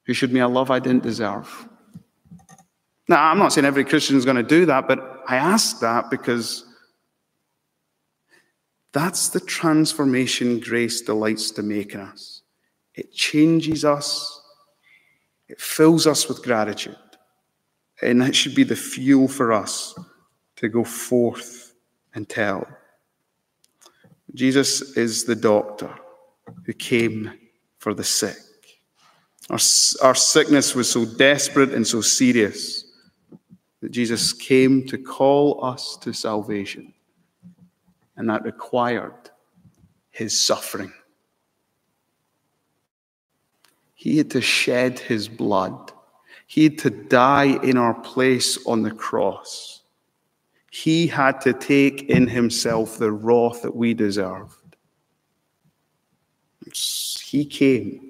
who 0.06 0.14
showed 0.14 0.30
me 0.30 0.40
a 0.40 0.48
love 0.48 0.70
I 0.70 0.78
didn't 0.78 1.02
deserve. 1.02 1.68
Now, 3.10 3.24
I'm 3.24 3.40
not 3.40 3.54
saying 3.54 3.66
every 3.66 3.84
Christian 3.84 4.18
is 4.18 4.24
going 4.24 4.38
to 4.38 4.44
do 4.44 4.68
that, 4.68 4.88
but 4.88 5.00
I 5.28 5.38
ask 5.38 5.80
that 5.80 6.12
because 6.12 6.64
that's 8.94 9.30
the 9.30 9.40
transformation 9.40 10.60
grace 10.60 11.02
delights 11.02 11.50
to 11.54 11.64
make 11.64 11.96
in 11.96 12.02
us. 12.02 12.44
It 12.94 13.12
changes 13.12 13.84
us, 13.84 14.44
it 15.48 15.60
fills 15.60 16.06
us 16.06 16.30
with 16.30 16.44
gratitude, 16.44 16.96
and 18.04 18.22
that 18.22 18.36
should 18.36 18.54
be 18.54 18.64
the 18.64 18.76
fuel 18.76 19.28
for 19.28 19.54
us 19.54 19.96
to 20.58 20.70
go 20.70 20.84
forth 20.84 21.74
and 22.14 22.30
tell. 22.30 22.68
Jesus 24.34 24.96
is 24.98 25.26
the 25.26 25.36
doctor 25.36 25.94
who 26.66 26.74
came 26.74 27.32
for 27.80 27.94
the 27.94 28.04
sick. 28.04 28.38
Our, 29.50 29.60
our 30.02 30.16
sickness 30.16 30.74
was 30.76 30.90
so 30.90 31.06
desperate 31.06 31.74
and 31.74 31.86
so 31.86 32.02
serious 32.02 32.86
that 33.82 33.92
Jesus 33.92 34.32
came 34.32 34.86
to 34.88 34.98
call 34.98 35.64
us 35.66 35.98
to 36.02 36.14
salvation, 36.14 36.94
and 38.16 38.30
that 38.30 38.44
required 38.44 39.32
his 40.12 40.40
suffering. 40.40 40.94
He 43.96 44.18
had 44.18 44.32
to 44.32 44.42
shed 44.42 45.00
his 45.00 45.28
blood. 45.28 45.92
He 46.48 46.66
had 46.66 46.78
to 46.80 46.90
die 46.90 47.60
in 47.64 47.78
our 47.78 47.94
place 47.94 48.64
on 48.66 48.84
the 48.84 48.92
cross. 48.92 49.81
He 50.74 51.06
had 51.06 51.42
to 51.42 51.52
take 51.52 52.04
in 52.04 52.28
himself 52.28 52.98
the 52.98 53.12
wrath 53.12 53.62
that 53.62 53.76
we 53.76 53.94
deserved. 53.94 54.56
He 56.74 57.44
came 57.44 58.10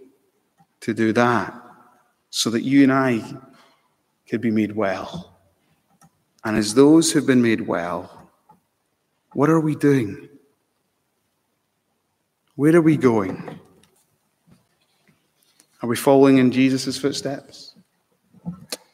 to 0.82 0.94
do 0.94 1.12
that 1.12 1.60
so 2.30 2.52
that 2.52 2.62
you 2.62 2.84
and 2.84 2.94
I 2.94 3.24
could 4.30 4.42
be 4.42 4.52
made 4.52 4.76
well. 4.76 5.40
And 6.44 6.56
as 6.56 6.76
those 6.76 7.12
who've 7.12 7.26
been 7.26 7.42
made 7.42 7.62
well, 7.62 8.30
what 9.34 9.50
are 9.50 9.60
we 9.60 9.76
doing? 9.76 10.30
Where 12.56 12.76
are 12.76 12.82
we 12.82 12.96
going? 12.96 13.60
Are 15.82 15.90
we 15.90 15.96
following 15.96 16.38
in 16.38 16.52
Jesus' 16.52 16.96
footsteps? 16.96 17.74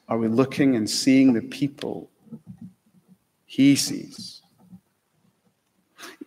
Are 0.08 0.18
we 0.18 0.30
looking 0.30 0.78
and 0.78 0.90
seeing 0.90 1.34
the 1.34 1.42
people 1.42 2.10
he 3.48 3.76
sees? 3.76 4.42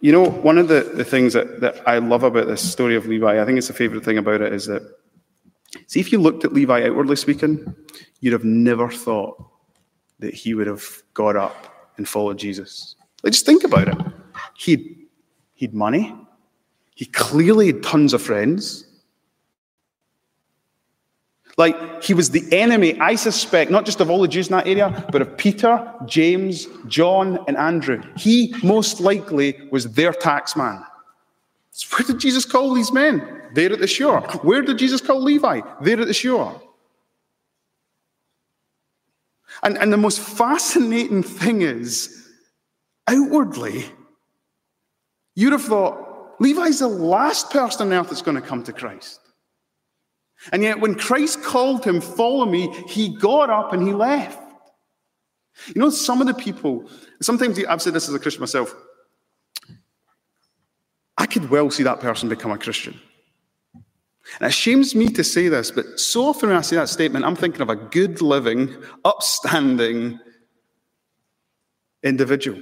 You 0.00 0.10
know, 0.10 0.24
one 0.24 0.56
of 0.56 0.68
the, 0.68 0.80
the 0.94 1.04
things 1.04 1.34
that, 1.34 1.60
that 1.60 1.86
I 1.86 1.98
love 1.98 2.24
about 2.24 2.46
this 2.46 2.72
story 2.72 2.96
of 2.96 3.06
Levi, 3.06 3.40
I 3.40 3.44
think 3.44 3.58
it's 3.58 3.70
a 3.70 3.74
favorite 3.74 4.02
thing 4.02 4.16
about 4.18 4.40
it, 4.40 4.52
is 4.52 4.66
that, 4.66 4.82
see, 5.86 6.00
if 6.00 6.10
you 6.10 6.18
looked 6.18 6.44
at 6.44 6.54
Levi 6.54 6.86
outwardly 6.86 7.16
speaking, 7.16 7.74
you'd 8.20 8.32
have 8.32 8.44
never 8.44 8.90
thought 8.90 9.36
that 10.18 10.32
he 10.32 10.54
would 10.54 10.66
have 10.66 10.84
got 11.12 11.36
up 11.36 11.92
and 11.98 12.08
followed 12.08 12.38
Jesus. 12.38 12.96
Like, 13.22 13.34
just 13.34 13.44
think 13.44 13.62
about 13.62 13.88
it. 13.88 13.98
He'd, 14.56 15.06
he'd 15.52 15.74
money. 15.74 16.14
He 16.94 17.04
clearly 17.04 17.66
had 17.66 17.82
tons 17.82 18.14
of 18.14 18.22
friends. 18.22 18.86
Like, 21.60 22.02
he 22.02 22.14
was 22.14 22.30
the 22.30 22.44
enemy, 22.56 22.98
I 22.98 23.16
suspect, 23.16 23.70
not 23.70 23.84
just 23.84 24.00
of 24.00 24.08
all 24.08 24.22
the 24.22 24.28
Jews 24.34 24.48
in 24.48 24.56
that 24.56 24.66
area, 24.66 25.06
but 25.12 25.20
of 25.20 25.36
Peter, 25.36 25.92
James, 26.06 26.66
John, 26.86 27.44
and 27.46 27.54
Andrew. 27.58 28.02
He 28.16 28.54
most 28.62 28.98
likely 28.98 29.68
was 29.70 29.92
their 29.92 30.14
tax 30.14 30.56
man. 30.56 30.82
So 31.72 31.84
where 31.94 32.06
did 32.06 32.18
Jesus 32.18 32.46
call 32.46 32.72
these 32.72 32.90
men? 32.90 33.42
There 33.52 33.70
at 33.70 33.78
the 33.78 33.86
shore. 33.86 34.22
Where 34.40 34.62
did 34.62 34.78
Jesus 34.78 35.02
call 35.02 35.20
Levi? 35.20 35.60
There 35.82 36.00
at 36.00 36.06
the 36.06 36.14
shore. 36.14 36.58
And, 39.62 39.76
and 39.76 39.92
the 39.92 39.98
most 39.98 40.20
fascinating 40.20 41.22
thing 41.22 41.60
is, 41.60 42.26
outwardly, 43.06 43.84
you'd 45.34 45.52
have 45.52 45.64
thought 45.64 46.40
Levi's 46.40 46.78
the 46.78 46.88
last 46.88 47.50
person 47.50 47.88
on 47.88 47.92
earth 47.92 48.08
that's 48.08 48.22
going 48.22 48.40
to 48.40 48.48
come 48.48 48.62
to 48.62 48.72
Christ. 48.72 49.19
And 50.52 50.62
yet, 50.62 50.80
when 50.80 50.94
Christ 50.94 51.42
called 51.42 51.84
him, 51.84 52.00
Follow 52.00 52.46
me, 52.46 52.72
he 52.88 53.16
got 53.16 53.50
up 53.50 53.72
and 53.72 53.86
he 53.86 53.92
left. 53.92 54.38
You 55.68 55.80
know, 55.80 55.90
some 55.90 56.20
of 56.20 56.26
the 56.26 56.34
people, 56.34 56.88
sometimes 57.20 57.62
I've 57.64 57.82
said 57.82 57.92
this 57.92 58.08
as 58.08 58.14
a 58.14 58.18
Christian 58.18 58.40
myself, 58.40 58.74
I 61.18 61.26
could 61.26 61.50
well 61.50 61.70
see 61.70 61.82
that 61.82 62.00
person 62.00 62.28
become 62.28 62.50
a 62.50 62.58
Christian. 62.58 62.98
And 64.38 64.48
it 64.48 64.54
shames 64.54 64.94
me 64.94 65.08
to 65.08 65.24
say 65.24 65.48
this, 65.48 65.70
but 65.70 65.98
so 65.98 66.26
often 66.26 66.48
when 66.48 66.58
I 66.58 66.62
say 66.62 66.76
that 66.76 66.88
statement, 66.88 67.24
I'm 67.24 67.36
thinking 67.36 67.60
of 67.62 67.68
a 67.68 67.76
good 67.76 68.22
living, 68.22 68.74
upstanding 69.04 70.18
individual. 72.02 72.60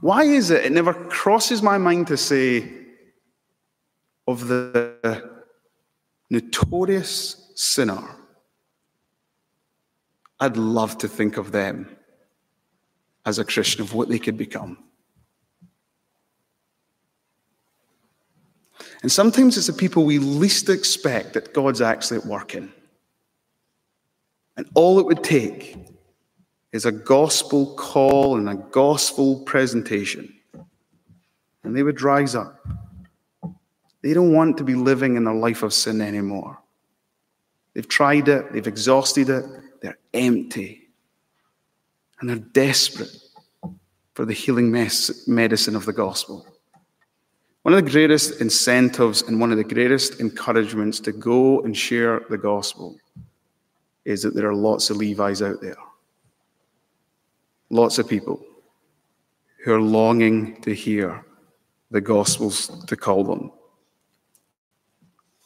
Why 0.00 0.22
is 0.22 0.50
it 0.50 0.64
it 0.64 0.72
never 0.72 0.94
crosses 0.94 1.62
my 1.62 1.78
mind 1.78 2.08
to 2.08 2.16
say 2.16 2.70
of 4.26 4.48
the 4.48 4.97
notorious 6.30 7.50
sinner? 7.54 8.16
I'd 10.40 10.56
love 10.56 10.98
to 10.98 11.08
think 11.08 11.36
of 11.36 11.52
them 11.52 11.96
as 13.26 13.38
a 13.38 13.44
Christian, 13.44 13.82
of 13.82 13.94
what 13.94 14.08
they 14.08 14.18
could 14.18 14.38
become. 14.38 14.78
And 19.02 19.12
sometimes 19.12 19.56
it's 19.56 19.66
the 19.66 19.72
people 19.72 20.04
we 20.04 20.18
least 20.18 20.68
expect 20.68 21.34
that 21.34 21.52
God's 21.52 21.80
actually 21.80 22.18
at 22.18 22.26
work 22.26 22.54
in. 22.54 22.72
And 24.56 24.68
all 24.74 24.98
it 24.98 25.06
would 25.06 25.22
take 25.22 25.76
is 26.72 26.84
a 26.84 26.92
gospel 26.92 27.74
call 27.76 28.36
and 28.36 28.48
a 28.48 28.54
gospel 28.54 29.40
presentation. 29.40 30.34
And 31.62 31.76
they 31.76 31.82
would 31.82 32.02
rise 32.02 32.34
up. 32.34 32.66
They 34.02 34.14
don't 34.14 34.32
want 34.32 34.58
to 34.58 34.64
be 34.64 34.74
living 34.74 35.16
in 35.16 35.26
a 35.26 35.34
life 35.34 35.62
of 35.62 35.72
sin 35.72 36.00
anymore. 36.00 36.60
They've 37.74 37.88
tried 37.88 38.28
it, 38.28 38.52
they've 38.52 38.66
exhausted 38.66 39.28
it, 39.28 39.44
they're 39.82 39.98
empty. 40.14 40.88
And 42.20 42.28
they're 42.28 42.36
desperate 42.36 43.16
for 44.14 44.24
the 44.24 44.32
healing 44.32 44.70
medicine 44.72 45.76
of 45.76 45.84
the 45.84 45.92
gospel. 45.92 46.46
One 47.62 47.74
of 47.74 47.84
the 47.84 47.90
greatest 47.90 48.40
incentives 48.40 49.22
and 49.22 49.40
one 49.40 49.52
of 49.52 49.58
the 49.58 49.64
greatest 49.64 50.20
encouragements 50.20 51.00
to 51.00 51.12
go 51.12 51.60
and 51.60 51.76
share 51.76 52.22
the 52.30 52.38
gospel 52.38 52.96
is 54.04 54.22
that 54.22 54.34
there 54.34 54.48
are 54.48 54.54
lots 54.54 54.90
of 54.90 54.96
Levi's 54.96 55.42
out 55.42 55.60
there. 55.60 55.76
Lots 57.70 57.98
of 57.98 58.08
people 58.08 58.42
who 59.64 59.74
are 59.74 59.80
longing 59.80 60.60
to 60.62 60.74
hear 60.74 61.24
the 61.90 62.00
gospels 62.00 62.84
to 62.86 62.96
call 62.96 63.22
them. 63.22 63.52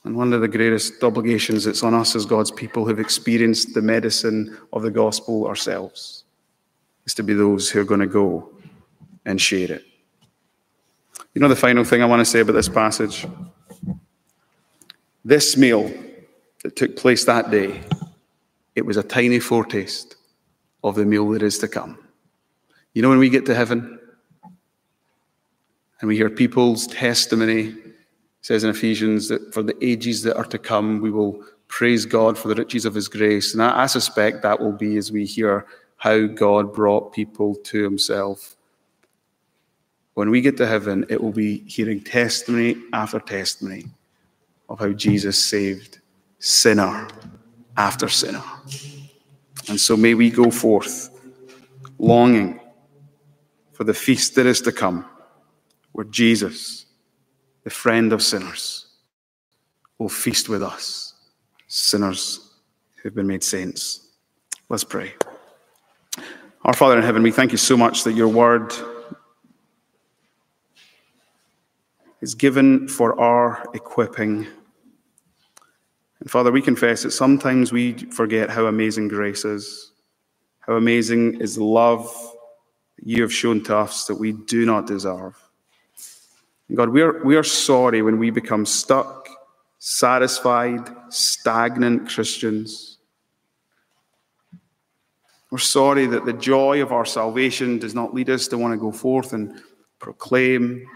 And 0.04 0.16
one 0.16 0.32
of 0.32 0.40
the 0.40 0.48
greatest 0.48 1.02
obligations 1.04 1.64
that's 1.64 1.82
on 1.82 1.94
us 1.94 2.16
as 2.16 2.26
God's 2.26 2.50
people 2.50 2.84
who've 2.84 2.98
experienced 2.98 3.74
the 3.74 3.82
medicine 3.82 4.56
of 4.72 4.82
the 4.82 4.90
gospel 4.90 5.46
ourselves 5.46 6.24
is 7.06 7.14
to 7.14 7.22
be 7.22 7.34
those 7.34 7.70
who 7.70 7.80
are 7.80 7.84
going 7.84 8.00
to 8.00 8.06
go 8.06 8.50
and 9.24 9.40
share 9.40 9.70
it. 9.70 9.84
You 11.34 11.40
know 11.40 11.48
the 11.48 11.56
final 11.56 11.84
thing 11.84 12.02
I 12.02 12.06
want 12.06 12.20
to 12.20 12.24
say 12.24 12.40
about 12.40 12.54
this 12.54 12.68
passage? 12.68 13.26
This 15.24 15.56
meal 15.56 15.92
that 16.62 16.76
took 16.76 16.96
place 16.96 17.24
that 17.24 17.50
day, 17.50 17.80
it 18.74 18.84
was 18.84 18.96
a 18.96 19.02
tiny 19.02 19.38
foretaste 19.38 20.16
of 20.82 20.96
the 20.96 21.04
meal 21.04 21.28
that 21.30 21.42
is 21.42 21.58
to 21.58 21.68
come. 21.68 21.96
You 22.92 23.02
know, 23.02 23.08
when 23.08 23.18
we 23.18 23.30
get 23.30 23.46
to 23.46 23.54
heaven 23.54 23.98
and 26.00 26.08
we 26.08 26.16
hear 26.16 26.28
people's 26.28 26.86
testimony, 26.88 27.74
says 28.42 28.64
in 28.64 28.70
Ephesians 28.70 29.28
that 29.28 29.54
for 29.54 29.62
the 29.62 29.76
ages 29.84 30.22
that 30.22 30.36
are 30.36 30.44
to 30.44 30.58
come, 30.58 31.00
we 31.00 31.10
will 31.10 31.42
praise 31.68 32.04
God 32.04 32.36
for 32.36 32.48
the 32.48 32.54
riches 32.54 32.84
of 32.84 32.94
his 32.94 33.08
grace. 33.08 33.54
And 33.54 33.62
I, 33.62 33.84
I 33.84 33.86
suspect 33.86 34.42
that 34.42 34.60
will 34.60 34.72
be 34.72 34.96
as 34.98 35.10
we 35.10 35.24
hear 35.24 35.66
how 35.96 36.26
God 36.26 36.74
brought 36.74 37.12
people 37.12 37.54
to 37.54 37.82
himself 37.82 38.56
when 40.14 40.30
we 40.30 40.40
get 40.40 40.56
to 40.58 40.66
heaven, 40.66 41.06
it 41.08 41.22
will 41.22 41.32
be 41.32 41.58
hearing 41.66 42.00
testimony 42.00 42.76
after 42.92 43.18
testimony 43.18 43.86
of 44.68 44.78
how 44.78 44.92
Jesus 44.92 45.42
saved 45.42 46.00
sinner 46.38 47.08
after 47.76 48.08
sinner. 48.08 48.42
And 49.68 49.80
so 49.80 49.96
may 49.96 50.14
we 50.14 50.30
go 50.30 50.50
forth 50.50 51.10
longing 51.98 52.60
for 53.72 53.84
the 53.84 53.94
feast 53.94 54.34
that 54.34 54.44
is 54.44 54.60
to 54.62 54.72
come, 54.72 55.06
where 55.92 56.04
Jesus, 56.04 56.81
the 57.64 57.70
friend 57.70 58.12
of 58.12 58.22
sinners, 58.22 58.86
will 59.98 60.08
feast 60.08 60.48
with 60.48 60.62
us, 60.62 61.14
sinners 61.68 62.54
who've 62.96 63.14
been 63.14 63.26
made 63.26 63.44
saints. 63.44 64.08
Let's 64.68 64.84
pray. 64.84 65.12
Our 66.64 66.74
Father 66.74 66.96
in 66.96 67.02
heaven, 67.02 67.22
we 67.22 67.32
thank 67.32 67.52
you 67.52 67.58
so 67.58 67.76
much 67.76 68.04
that 68.04 68.12
your 68.12 68.28
word 68.28 68.72
is 72.20 72.34
given 72.36 72.86
for 72.86 73.18
our 73.20 73.66
equipping. 73.74 74.46
And 76.20 76.30
Father, 76.30 76.52
we 76.52 76.62
confess 76.62 77.02
that 77.02 77.10
sometimes 77.10 77.72
we 77.72 77.94
forget 77.94 78.48
how 78.48 78.66
amazing 78.66 79.08
grace 79.08 79.44
is, 79.44 79.90
how 80.60 80.76
amazing 80.76 81.40
is 81.40 81.56
the 81.56 81.64
love 81.64 82.04
that 82.96 83.06
you 83.06 83.22
have 83.22 83.32
shown 83.32 83.62
to 83.64 83.76
us 83.76 84.06
that 84.06 84.14
we 84.14 84.30
do 84.32 84.64
not 84.64 84.86
deserve. 84.86 85.36
God, 86.74 86.88
we 86.88 87.02
are, 87.02 87.22
we 87.24 87.36
are 87.36 87.42
sorry 87.42 88.02
when 88.02 88.18
we 88.18 88.30
become 88.30 88.64
stuck, 88.64 89.28
satisfied, 89.78 90.88
stagnant 91.10 92.08
Christians. 92.08 92.98
We're 95.50 95.58
sorry 95.58 96.06
that 96.06 96.24
the 96.24 96.32
joy 96.32 96.80
of 96.80 96.92
our 96.92 97.04
salvation 97.04 97.78
does 97.78 97.94
not 97.94 98.14
lead 98.14 98.30
us 98.30 98.48
to 98.48 98.58
want 98.58 98.72
to 98.72 98.78
go 98.78 98.90
forth 98.90 99.32
and 99.32 99.60
proclaim 99.98 100.86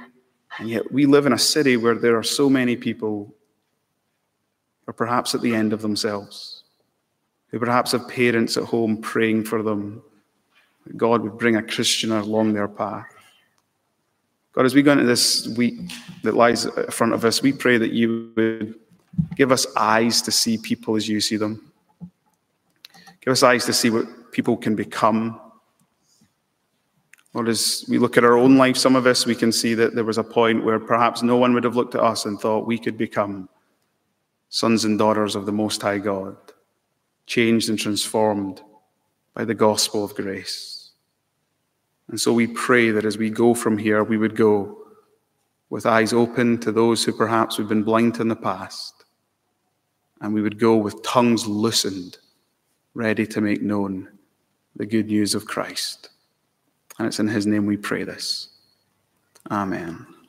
and 0.59 0.71
yet 0.71 0.91
we 0.91 1.07
live 1.07 1.27
in 1.27 1.33
a 1.33 1.39
city 1.39 1.77
where 1.77 1.95
there 1.95 2.17
are 2.17 2.23
so 2.23 2.49
many 2.49 2.77
people 2.77 3.35
who 4.85 4.91
are 4.91 4.95
perhaps 4.95 5.35
at 5.35 5.43
the 5.43 5.55
end 5.55 5.73
of 5.73 5.83
themselves, 5.83 6.65
who 7.49 7.59
perhaps 7.59 7.93
have 7.93 8.09
parents 8.09 8.57
at 8.57 8.65
home 8.65 8.99
praying 8.99 9.45
for 9.45 9.63
them. 9.63 10.03
That 10.87 10.97
God 10.97 11.23
would 11.23 11.37
bring 11.39 11.57
a 11.57 11.63
Christian 11.63 12.13
along 12.13 12.55
their 12.55 12.69
path. 12.69 13.13
God, 14.57 14.67
as 14.67 14.75
we 14.75 14.83
go 14.83 14.93
into 14.93 15.05
this 15.05 15.47
week 15.49 15.75
that 16.25 16.35
lies 16.35 16.65
in 16.65 16.91
front 16.91 17.13
of 17.13 17.25
us, 17.25 17.43
we 17.43 17.53
pray 17.53 17.79
that 17.79 17.93
you 17.93 18.33
would 18.37 18.75
give 19.37 19.53
us 19.53 19.67
eyes 19.77 20.21
to 20.23 20.33
see 20.33 20.59
people 20.59 20.97
as 20.97 21.09
you 21.09 21.21
see 21.21 21.37
them. 21.37 21.73
Give 23.21 23.33
us 23.33 23.43
eyes 23.45 23.65
to 23.67 23.73
see 23.73 23.91
what 23.91 24.33
people 24.33 24.57
can 24.57 24.75
become 24.75 25.41
or 27.37 27.47
as 27.47 27.85
we 27.87 27.99
look 27.99 28.17
at 28.17 28.25
our 28.25 28.39
own 28.39 28.57
life, 28.57 28.79
some 28.79 28.97
of 28.97 29.07
us, 29.07 29.27
we 29.27 29.35
can 29.35 29.53
see 29.53 29.75
that 29.75 29.95
there 29.95 30.05
was 30.05 30.17
a 30.17 30.25
point 30.25 30.65
where 30.65 30.81
perhaps 30.81 31.23
no 31.23 31.37
one 31.37 31.53
would 31.53 31.65
have 31.65 31.77
looked 31.77 31.95
at 31.95 32.01
us 32.01 32.25
and 32.25 32.41
thought 32.41 32.67
we 32.67 32.79
could 32.79 32.97
become 32.97 33.51
sons 34.49 34.87
and 34.87 34.99
daughters 34.99 35.35
of 35.37 35.45
the 35.45 35.53
Most 35.53 35.83
High 35.83 35.99
God, 35.99 36.35
changed 37.27 37.69
and 37.69 37.79
transformed 37.79 38.63
by 39.35 39.45
the 39.45 39.55
gospel 39.55 40.03
of 40.03 40.15
grace. 40.15 40.76
And 42.09 42.21
so 42.21 42.33
we 42.33 42.47
pray 42.47 42.91
that 42.91 43.05
as 43.05 43.19
we 43.19 43.31
go 43.31 43.55
from 43.55 43.79
here, 43.79 44.05
we 44.05 44.17
would 44.17 44.37
go 44.37 44.79
with 45.71 45.87
eyes 45.87 46.13
open 46.13 46.59
to 46.59 46.71
those 46.71 47.05
who 47.05 47.13
perhaps 47.13 47.59
we've 47.59 47.69
been 47.69 47.83
blind 47.83 48.15
to 48.15 48.23
in 48.23 48.29
the 48.29 48.37
past, 48.37 49.05
and 50.21 50.33
we 50.33 50.41
would 50.41 50.59
go 50.59 50.77
with 50.77 51.03
tongues 51.03 51.47
loosened, 51.47 52.19
ready 52.95 53.27
to 53.27 53.41
make 53.41 53.63
known 53.63 54.09
the 54.77 54.87
good 54.87 55.07
news 55.07 55.35
of 55.35 55.47
Christ. 55.47 56.11
And 56.99 57.07
it's 57.07 57.19
in 57.19 57.29
his 57.29 57.47
name 57.47 57.67
we 57.67 57.77
pray 57.77 58.05
this. 58.05 58.49
Amen. 59.51 60.07